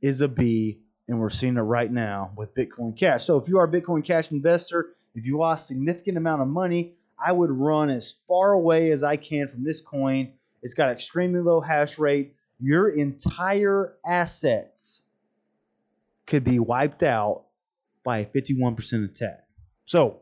is 0.01 0.21
a 0.21 0.27
B, 0.27 0.79
and 1.07 1.19
we're 1.19 1.29
seeing 1.29 1.57
it 1.57 1.61
right 1.61 1.91
now 1.91 2.31
with 2.35 2.53
Bitcoin 2.53 2.97
Cash. 2.97 3.25
So 3.25 3.37
if 3.37 3.47
you 3.47 3.57
are 3.57 3.65
a 3.65 3.71
Bitcoin 3.71 4.05
Cash 4.05 4.31
investor, 4.31 4.89
if 5.15 5.25
you 5.25 5.37
lost 5.37 5.67
significant 5.67 6.17
amount 6.17 6.41
of 6.41 6.47
money, 6.47 6.93
I 7.23 7.31
would 7.31 7.51
run 7.51 7.89
as 7.89 8.15
far 8.27 8.53
away 8.53 8.91
as 8.91 9.03
I 9.03 9.15
can 9.15 9.47
from 9.47 9.63
this 9.63 9.81
coin. 9.81 10.33
It's 10.61 10.73
got 10.73 10.89
extremely 10.89 11.41
low 11.41 11.61
hash 11.61 11.99
rate. 11.99 12.35
Your 12.59 12.89
entire 12.89 13.95
assets 14.05 15.03
could 16.25 16.43
be 16.43 16.59
wiped 16.59 17.03
out 17.03 17.45
by 18.03 18.19
a 18.19 18.25
51% 18.25 19.05
attack. 19.05 19.45
So, 19.85 20.21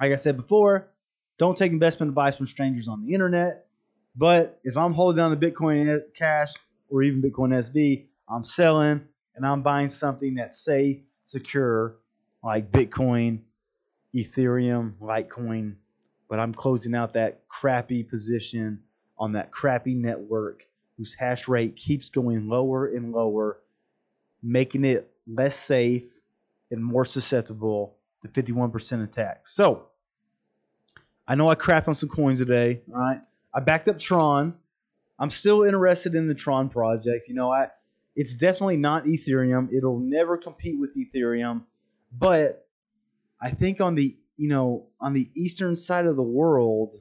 like 0.00 0.12
I 0.12 0.16
said 0.16 0.36
before, 0.36 0.90
don't 1.38 1.56
take 1.56 1.72
investment 1.72 2.10
advice 2.10 2.36
from 2.36 2.46
strangers 2.46 2.88
on 2.88 3.04
the 3.04 3.14
internet. 3.14 3.66
But 4.14 4.58
if 4.62 4.76
I'm 4.76 4.92
holding 4.92 5.16
down 5.16 5.30
the 5.30 5.50
Bitcoin 5.50 6.00
Cash 6.14 6.52
or 6.90 7.02
even 7.02 7.22
Bitcoin 7.22 7.52
SV, 7.52 8.06
I'm 8.28 8.44
selling 8.44 9.02
and 9.34 9.46
I'm 9.46 9.62
buying 9.62 9.88
something 9.88 10.34
that's 10.34 10.62
safe, 10.62 10.98
secure, 11.24 11.96
like 12.44 12.70
Bitcoin, 12.70 13.40
Ethereum, 14.14 14.94
Litecoin, 15.00 15.76
but 16.28 16.38
I'm 16.38 16.54
closing 16.54 16.94
out 16.94 17.14
that 17.14 17.48
crappy 17.48 18.02
position 18.02 18.82
on 19.18 19.32
that 19.32 19.50
crappy 19.50 19.94
network 19.94 20.66
whose 20.96 21.14
hash 21.14 21.48
rate 21.48 21.76
keeps 21.76 22.10
going 22.10 22.48
lower 22.48 22.86
and 22.86 23.12
lower, 23.12 23.58
making 24.42 24.84
it 24.84 25.10
less 25.26 25.56
safe 25.56 26.04
and 26.70 26.84
more 26.84 27.04
susceptible 27.04 27.96
to 28.22 28.28
51% 28.28 29.04
attacks. 29.04 29.54
So, 29.54 29.88
I 31.26 31.34
know 31.34 31.48
I 31.48 31.54
crap 31.54 31.88
on 31.88 31.94
some 31.94 32.08
coins 32.08 32.38
today, 32.38 32.82
all 32.92 33.00
right? 33.00 33.20
I 33.54 33.60
backed 33.60 33.88
up 33.88 33.98
Tron. 33.98 34.54
I'm 35.18 35.30
still 35.30 35.62
interested 35.62 36.14
in 36.14 36.26
the 36.26 36.34
Tron 36.34 36.68
project. 36.68 37.28
You 37.28 37.34
know, 37.34 37.50
I 37.50 37.68
it's 38.16 38.36
definitely 38.36 38.76
not 38.76 39.04
Ethereum. 39.04 39.68
It'll 39.72 39.98
never 39.98 40.36
compete 40.36 40.78
with 40.78 40.96
Ethereum, 40.96 41.62
but 42.12 42.66
I 43.42 43.50
think 43.50 43.80
on 43.80 43.96
the 43.96 44.16
you 44.36 44.48
know 44.48 44.86
on 45.00 45.12
the 45.12 45.28
eastern 45.34 45.74
side 45.74 46.06
of 46.06 46.16
the 46.16 46.22
world, 46.22 46.96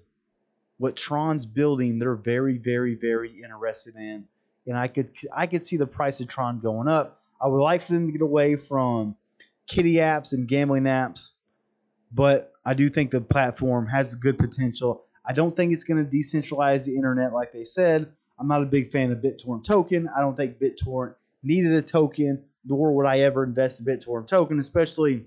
what 0.78 0.96
Tron's 0.96 1.46
building, 1.46 2.00
they're 2.00 2.16
very 2.16 2.58
very 2.58 2.96
very 2.96 3.42
interested 3.42 3.96
in, 3.96 4.26
and 4.66 4.78
I 4.78 4.88
could 4.88 5.12
I 5.34 5.46
could 5.46 5.62
see 5.62 5.78
the 5.78 5.88
price 5.88 6.20
of 6.20 6.28
Tron 6.28 6.60
going 6.60 6.88
up. 6.88 7.22
I 7.40 7.48
would 7.48 7.62
like 7.62 7.82
for 7.82 7.94
them 7.94 8.08
to 8.08 8.12
get 8.12 8.22
away 8.22 8.56
from 8.56 9.16
kitty 9.68 9.94
apps 9.96 10.34
and 10.34 10.48
gambling 10.48 10.84
apps, 10.84 11.32
but 12.12 12.52
I 12.66 12.74
do 12.74 12.90
think 12.90 13.12
the 13.12 13.22
platform 13.22 13.88
has 13.88 14.16
good 14.16 14.38
potential. 14.38 15.06
I 15.24 15.34
don't 15.34 15.56
think 15.56 15.74
it's 15.74 15.84
going 15.84 16.04
to 16.04 16.12
decentralize 16.12 16.86
the 16.86 16.96
internet 16.96 17.34
like 17.34 17.52
they 17.52 17.64
said. 17.64 18.12
I'm 18.40 18.48
not 18.48 18.64
a 18.64 18.66
big 18.66 18.92
fan 18.92 19.12
of 19.12 19.20
BitTorrent 19.20 19.64
token. 19.64 20.10
I 20.16 20.20
don't 20.20 20.36
think 20.36 20.58
BitTorrent 20.58 21.14
needed 21.44 21.74
a 21.74 21.82
token, 21.84 22.44
nor 22.66 22.96
would 22.96 23.06
I 23.06 23.20
ever 23.20 23.44
invest 23.44 23.80
in 23.80 23.86
BitTorrent 23.86 24.28
token, 24.28 24.58
especially 24.58 25.26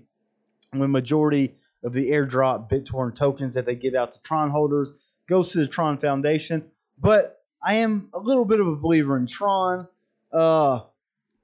when 0.79 0.91
majority 0.91 1.55
of 1.83 1.93
the 1.93 2.09
airdrop 2.11 2.69
BitTorrent 2.69 3.15
tokens 3.15 3.55
that 3.55 3.65
they 3.65 3.75
give 3.75 3.93
out 3.93 4.13
to 4.13 4.21
Tron 4.21 4.49
holders 4.49 4.91
goes 5.27 5.51
to 5.51 5.59
the 5.59 5.67
Tron 5.67 5.97
Foundation. 5.97 6.65
But 6.99 7.43
I 7.61 7.75
am 7.75 8.09
a 8.13 8.19
little 8.19 8.45
bit 8.45 8.59
of 8.59 8.67
a 8.67 8.75
believer 8.75 9.17
in 9.17 9.27
Tron. 9.27 9.87
Uh, 10.31 10.81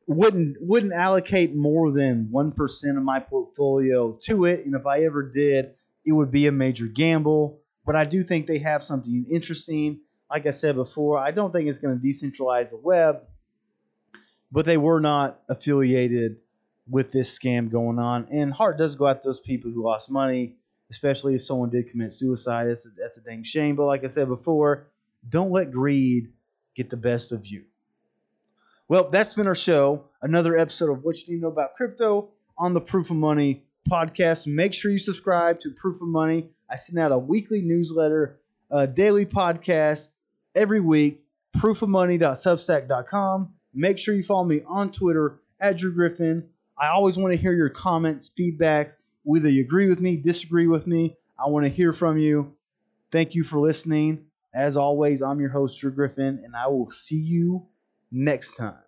wouldn't 0.08 0.58
wouldn't 0.60 0.94
allocate 0.94 1.56
more 1.56 1.92
than 1.92 2.30
one 2.32 2.52
percent 2.52 2.98
of 2.98 3.04
my 3.04 3.20
portfolio 3.20 4.18
to 4.24 4.46
it, 4.46 4.66
and 4.66 4.76
if 4.76 4.86
I 4.86 5.04
ever 5.04 5.24
did, 5.24 5.74
it 6.06 6.12
would 6.12 6.32
be 6.32 6.48
a 6.48 6.52
major 6.52 6.88
gamble. 6.88 7.60
But 7.86 7.96
I 7.96 8.06
do 8.06 8.24
think 8.24 8.48
they 8.48 8.60
have 8.60 8.84
something 8.84 9.26
interesting. 9.32 10.02
Like 10.30 10.46
I 10.46 10.52
said 10.52 10.76
before, 10.76 11.18
I 11.18 11.32
don't 11.32 11.52
think 11.52 11.68
it's 11.68 11.78
going 11.78 12.00
to 12.00 12.06
decentralize 12.06 12.70
the 12.70 12.78
web, 12.78 13.22
but 14.52 14.66
they 14.66 14.78
were 14.78 15.00
not 15.00 15.40
affiliated 15.50 16.38
with 16.90 17.12
this 17.12 17.38
scam 17.38 17.70
going 17.72 18.00
on. 18.00 18.28
And 18.32 18.52
heart 18.52 18.78
does 18.78 18.96
go 18.96 19.08
out 19.08 19.22
to 19.22 19.28
those 19.28 19.40
people 19.40 19.72
who 19.72 19.84
lost 19.84 20.12
money, 20.12 20.56
especially 20.90 21.36
if 21.36 21.44
someone 21.44 21.70
did 21.70 21.90
commit 21.90 22.14
suicide. 22.14 22.66
That's 22.66 22.86
a, 22.86 22.90
that's 22.98 23.18
a 23.18 23.24
dang 23.24 23.44
shame. 23.44 23.76
But 23.76 23.86
like 23.86 24.04
I 24.04 24.08
said 24.08 24.28
before, 24.28 24.88
don't 25.28 25.52
let 25.52 25.72
greed 25.72 26.34
get 26.76 26.90
the 26.90 26.98
best 26.98 27.32
of 27.32 27.48
you. 27.48 27.64
Well, 28.88 29.10
that's 29.10 29.34
been 29.34 29.48
our 29.48 29.56
show. 29.56 30.06
Another 30.22 30.58
episode 30.58 30.90
of 30.90 31.04
What 31.04 31.22
You 31.22 31.34
Need 31.34 31.40
to 31.40 31.44
Know 31.44 31.52
About 31.52 31.76
Crypto 31.76 32.30
on 32.58 32.74
the 32.74 32.82
Proof 32.82 33.10
of 33.10 33.16
Money 33.16 33.64
podcast. 33.90 34.48
Make 34.48 34.74
sure 34.74 34.92
you 34.92 34.98
subscribe 34.98 35.60
to 35.62 35.72
Proof 35.72 36.02
of 36.02 36.08
Money. 36.08 36.50
I 36.70 36.76
send 36.76 37.00
out 37.00 37.12
a 37.12 37.18
weekly 37.18 37.62
newsletter, 37.62 38.40
a 38.70 38.88
daily 38.88 39.26
podcast 39.26 40.10
every 40.56 40.80
week. 40.80 41.26
Proofofmoney.substack.com. 41.58 43.54
Make 43.74 43.98
sure 43.98 44.14
you 44.14 44.24
follow 44.24 44.44
me 44.46 44.62
on 44.68 44.92
Twitter 44.92 45.40
at 45.60 45.78
Drew 45.78 45.94
Griffin. 45.94 46.50
I 46.82 46.88
always 46.88 47.16
want 47.16 47.32
to 47.32 47.40
hear 47.40 47.54
your 47.54 47.70
comments, 47.70 48.32
feedbacks, 48.36 48.98
whether 49.22 49.48
you 49.48 49.62
agree 49.62 49.88
with 49.88 50.02
me, 50.02 50.18
disagree 50.18 50.66
with 50.66 50.88
me. 50.88 51.16
I 51.38 51.48
want 51.48 51.64
to 51.68 51.72
hear 51.72 51.94
from 51.94 52.18
you. 52.18 52.56
Thank 53.12 53.36
you 53.36 53.44
for 53.44 53.60
listening. 53.60 54.26
As 54.52 54.78
always, 54.78 55.22
I'm 55.22 55.40
your 55.40 55.52
host, 55.52 55.80
Drew 55.80 55.92
Griffin, 55.92 56.42
and 56.44 56.56
I 56.56 56.68
will 56.70 56.90
see 56.90 57.20
you 57.20 57.68
next 58.12 58.54
time. 58.54 58.80